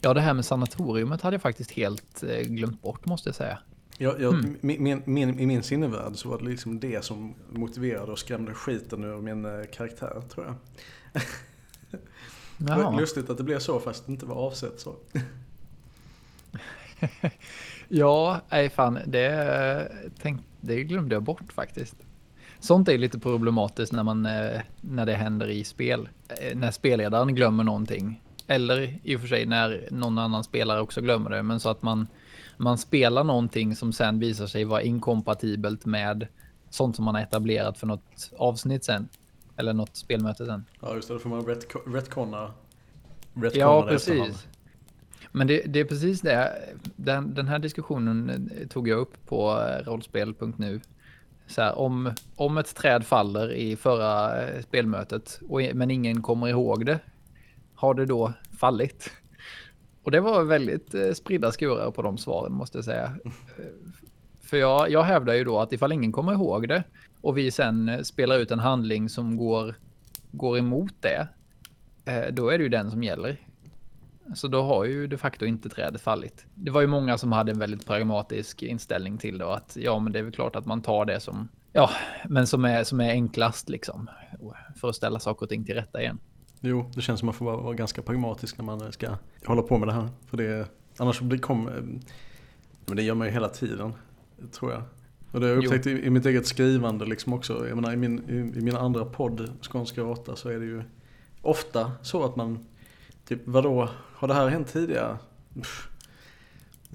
[0.00, 3.58] Ja, det här med sanatoriumet hade jag faktiskt helt eh, glömt bort måste jag säga.
[4.02, 4.56] Jag, jag, mm.
[4.60, 9.04] min, min, I min sinnevärld så var det liksom det som motiverade och skrämde skiten
[9.04, 10.54] ur min eh, karaktär, tror jag.
[12.68, 12.96] Ja.
[13.00, 14.94] Lustigt att det blev så fast det inte var avsett så.
[17.88, 21.96] ja, nej fan, det, tänk, det glömde jag bort faktiskt.
[22.60, 26.08] Sånt är lite problematiskt när, man, eh, när det händer i spel.
[26.54, 31.30] När spelledaren glömmer någonting eller i och för sig när någon annan spelare också glömmer
[31.30, 32.06] det, men så att man,
[32.60, 36.26] man spelar någonting som sen visar sig vara inkompatibelt med
[36.70, 39.08] sånt som man har etablerat för något avsnitt sen.
[39.56, 40.64] Eller något spelmöte sen.
[40.80, 41.14] Ja, just det.
[41.14, 42.54] Då får man retconna, retconna
[43.52, 44.46] Ja, precis.
[45.32, 46.52] Men det, det, är precis det.
[46.96, 50.80] Den, den här diskussionen tog jag upp på rollspel.nu.
[51.46, 56.48] Så här, om, om ett träd faller i förra eh, spelmötet, och, men ingen kommer
[56.48, 56.98] ihåg det,
[57.74, 59.10] har det då fallit?
[60.02, 63.12] Och det var väldigt eh, spridda skurar på de svaren måste jag säga.
[63.24, 63.64] Eh,
[64.40, 66.84] för jag, jag hävdar ju då att ifall ingen kommer ihåg det
[67.20, 69.74] och vi sen eh, spelar ut en handling som går,
[70.30, 71.28] går emot det,
[72.32, 73.36] då är det ju den som gäller.
[74.34, 76.46] Så då har ju de facto inte trädet fallit.
[76.54, 79.98] Det var ju många som hade en väldigt pragmatisk inställning till det och att ja,
[79.98, 81.90] men det är väl klart att man tar det som, ja,
[82.28, 84.10] men som är, som är enklast liksom
[84.76, 86.18] för att ställa saker och ting till rätta igen.
[86.60, 89.78] Jo, det känns som att man får vara, ganska pragmatisk när man ska hålla på
[89.78, 90.08] med det här.
[90.26, 91.64] För det, annars blir kom,
[92.86, 93.92] men det gör man ju hela tiden,
[94.52, 94.82] tror jag.
[95.32, 97.68] Och det har jag upptäckt i, i, mitt eget skrivande liksom också.
[97.68, 100.82] Jag menar, i, min, i, i min andra podd, Skånska råtta, så är det ju
[101.42, 102.66] ofta så att man
[103.30, 105.18] Typ vadå, har det här hänt tidigare?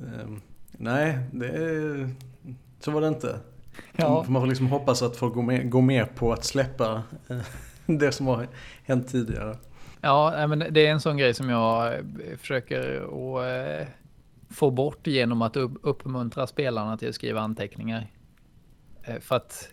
[0.02, 2.10] Um, nej, det är,
[2.80, 3.40] så var det inte.
[3.96, 4.26] Ja.
[4.28, 7.38] Man får liksom hoppas att folk går med, går med på att släppa eh,
[8.00, 8.48] det som har
[8.84, 9.58] hänt tidigare.
[10.02, 12.00] Ja, men det är en sån grej som jag eh,
[12.38, 13.88] försöker att eh,
[14.50, 18.08] få bort genom att uppmuntra spelarna till att skriva anteckningar.
[19.04, 19.70] Eh, för att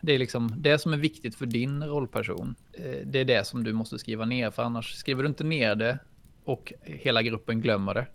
[0.00, 2.54] det är liksom det som är viktigt för din rollperson.
[3.04, 5.98] Det är det som du måste skriva ner, för annars skriver du inte ner det
[6.44, 8.06] och hela gruppen glömmer det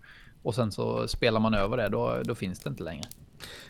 [0.44, 3.04] och sen så spelar man över det, då, då finns det inte längre.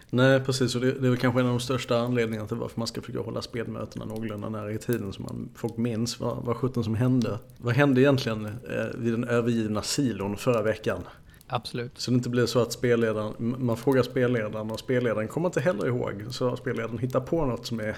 [0.09, 0.75] Nej, precis.
[0.75, 3.01] Och det, det är väl kanske en av de största anledningarna till varför man ska
[3.01, 6.95] försöka hålla spelmötena någorlunda nära i tiden så man, folk minns vad, vad sjutton som
[6.95, 7.39] hände.
[7.57, 11.01] Vad hände egentligen eh, vid den övergivna silon förra veckan?
[11.47, 11.99] Absolut.
[11.99, 15.87] Så det inte blir så att spelledaren, man frågar spelledaren och spelledaren kommer inte heller
[15.87, 16.23] ihåg.
[16.29, 17.97] Så spelledaren hittar på något som är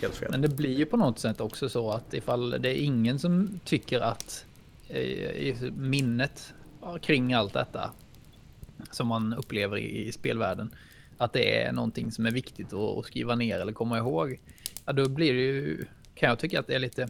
[0.00, 0.28] helt fel.
[0.30, 3.60] Men det blir ju på något sätt också så att ifall det är ingen som
[3.64, 4.44] tycker att
[4.88, 6.54] i minnet
[7.02, 7.90] kring allt detta
[8.90, 10.70] som man upplever i, spelvärlden.
[11.18, 14.40] Att det är någonting som är viktigt att, skriva ner eller komma ihåg.
[14.84, 15.84] Ja, då blir det ju,
[16.14, 17.08] kan jag tycka att det är lite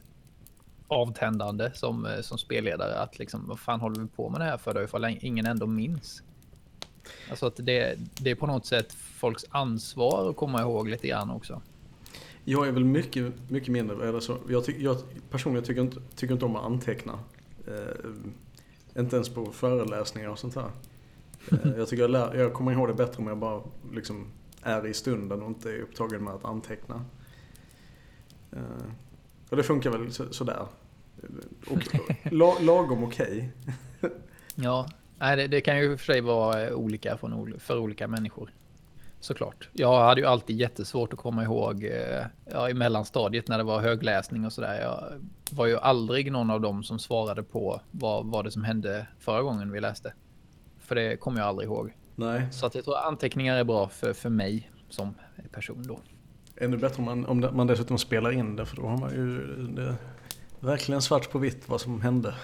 [0.88, 4.58] avtändande som, eh, som spelledare att liksom, vad fan håller vi på med det här
[4.58, 6.22] för då ifall ingen ändå minns?
[7.30, 11.30] Alltså att det, det är på något sätt folks ansvar att komma ihåg lite grann
[11.30, 11.62] också.
[12.44, 14.96] Jag är väl mycket, mycket mindre, eller så, jag, ty, jag
[15.30, 17.18] personligen tycker inte, tycker inte om att anteckna.
[17.66, 20.70] Eh, inte ens på föreläsningar och sånt här.
[21.52, 23.62] Eh, jag tycker jag, lär, jag kommer ihåg det bättre om jag bara
[23.92, 24.26] liksom
[24.62, 27.04] är i stunden och inte är upptagen med att anteckna.
[28.52, 28.60] Eh,
[29.48, 30.66] och det funkar väl så, sådär.
[31.70, 31.78] Och,
[32.32, 33.52] la, lagom okej.
[34.00, 34.10] Okay.
[34.54, 37.18] ja, det, det kan ju för sig vara olika
[37.58, 38.50] för olika människor
[39.20, 39.68] såklart.
[39.72, 43.80] Jag hade ju alltid jättesvårt att komma ihåg eh, ja, i mellanstadiet när det var
[43.80, 44.80] högläsning och sådär.
[44.80, 45.04] Jag
[45.50, 49.42] var ju aldrig någon av dem som svarade på vad var det som hände förra
[49.42, 50.12] gången vi läste.
[50.86, 51.92] För det kommer jag aldrig ihåg.
[52.14, 52.46] Nej.
[52.52, 55.14] Så att jag tror anteckningar är bra för, för mig som
[55.52, 56.00] person då.
[56.56, 59.38] Ännu bättre om man, om man dessutom spelar in det för då har man ju
[59.66, 59.96] det,
[60.60, 62.34] verkligen svart på vitt vad som hände.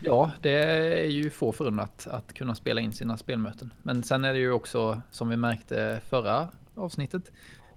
[0.00, 3.72] Ja, det är ju få förunnat att kunna spela in sina spelmöten.
[3.82, 7.32] Men sen är det ju också, som vi märkte förra avsnittet,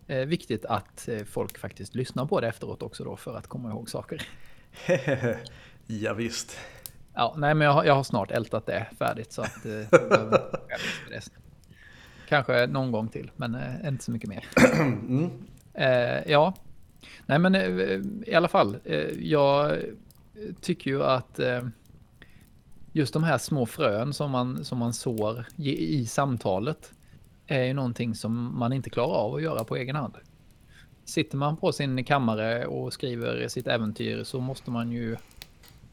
[0.07, 3.69] eh, viktigt att eh, folk faktiskt lyssnar på det efteråt också då för att komma
[3.69, 4.27] ihåg saker.
[5.87, 6.57] ja, visst.
[7.13, 11.19] Ja, nej, men jag har, jag har snart ältat det färdigt så att eh,
[12.27, 14.45] Kanske någon gång till, men eh, inte så mycket mer.
[14.81, 15.29] mm.
[15.73, 16.53] eh, ja,
[17.25, 18.77] nej men eh, i alla fall,
[19.19, 19.77] jag
[20.61, 21.39] tycker ju att
[22.91, 26.93] just de här små frön som man, som man sår i, i samtalet
[27.47, 30.13] är ju någonting som man inte klarar av att göra på egen hand.
[31.05, 35.17] Sitter man på sin kammare och skriver sitt äventyr så måste man ju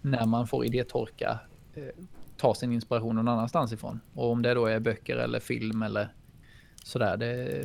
[0.03, 1.39] när man får idétorka
[1.75, 1.85] eh,
[2.37, 4.01] ta sin inspiration någon annanstans ifrån.
[4.15, 6.15] Och om det då är böcker eller film eller
[6.85, 7.65] sådär, det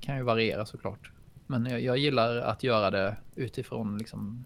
[0.00, 1.10] kan ju variera såklart.
[1.46, 4.44] Men jag, jag gillar att göra det utifrån liksom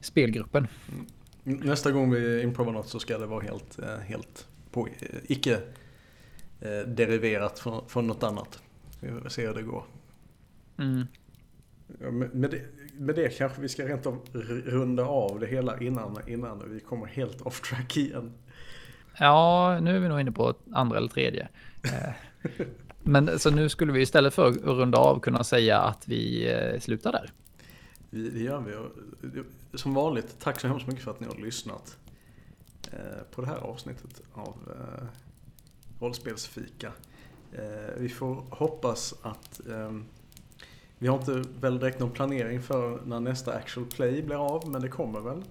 [0.00, 0.66] spelgruppen.
[0.88, 1.60] Mm.
[1.60, 5.60] Nästa gång vi improvar något så ska det vara helt, eh, helt på, eh, icke
[6.86, 8.62] deriverat från, från något annat.
[9.00, 9.84] Vi får se hur det går.
[10.78, 11.06] Mm.
[12.32, 12.62] Med, det,
[12.98, 14.26] med det kanske vi ska rent av
[14.64, 18.32] runda av det hela innan, innan vi kommer helt off track igen.
[19.18, 21.48] Ja, nu är vi nog inne på andra eller tredje.
[23.02, 27.12] Men så nu skulle vi istället för att runda av kunna säga att vi slutar
[27.12, 27.32] där.
[28.10, 29.42] Det gör vi.
[29.78, 31.98] Som vanligt, tack så hemskt mycket för att ni har lyssnat
[32.92, 35.04] eh, på det här avsnittet av eh,
[36.00, 36.92] Rollspelsfika.
[37.52, 39.60] Eh, vi får hoppas att
[41.04, 44.82] vi har inte väl direkt någon planering för när nästa actual play blir av, men
[44.82, 45.44] det kommer väl.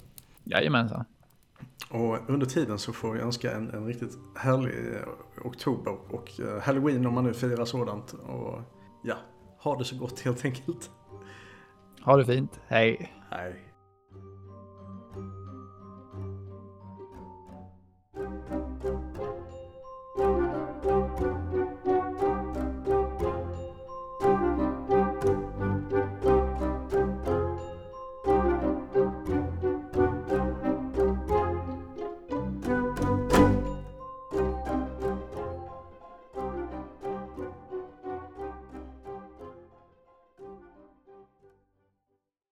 [0.43, 1.05] Jajamensan.
[1.89, 5.01] Och under tiden så får jag önska en, en riktigt härlig eh,
[5.45, 8.13] oktober och eh, halloween om man nu firar sådant.
[8.13, 8.61] Och
[9.03, 9.15] ja,
[9.57, 10.89] ha det så gott helt enkelt.
[12.01, 12.59] Ha det fint.
[12.67, 13.13] Hej.
[13.29, 13.72] Hej.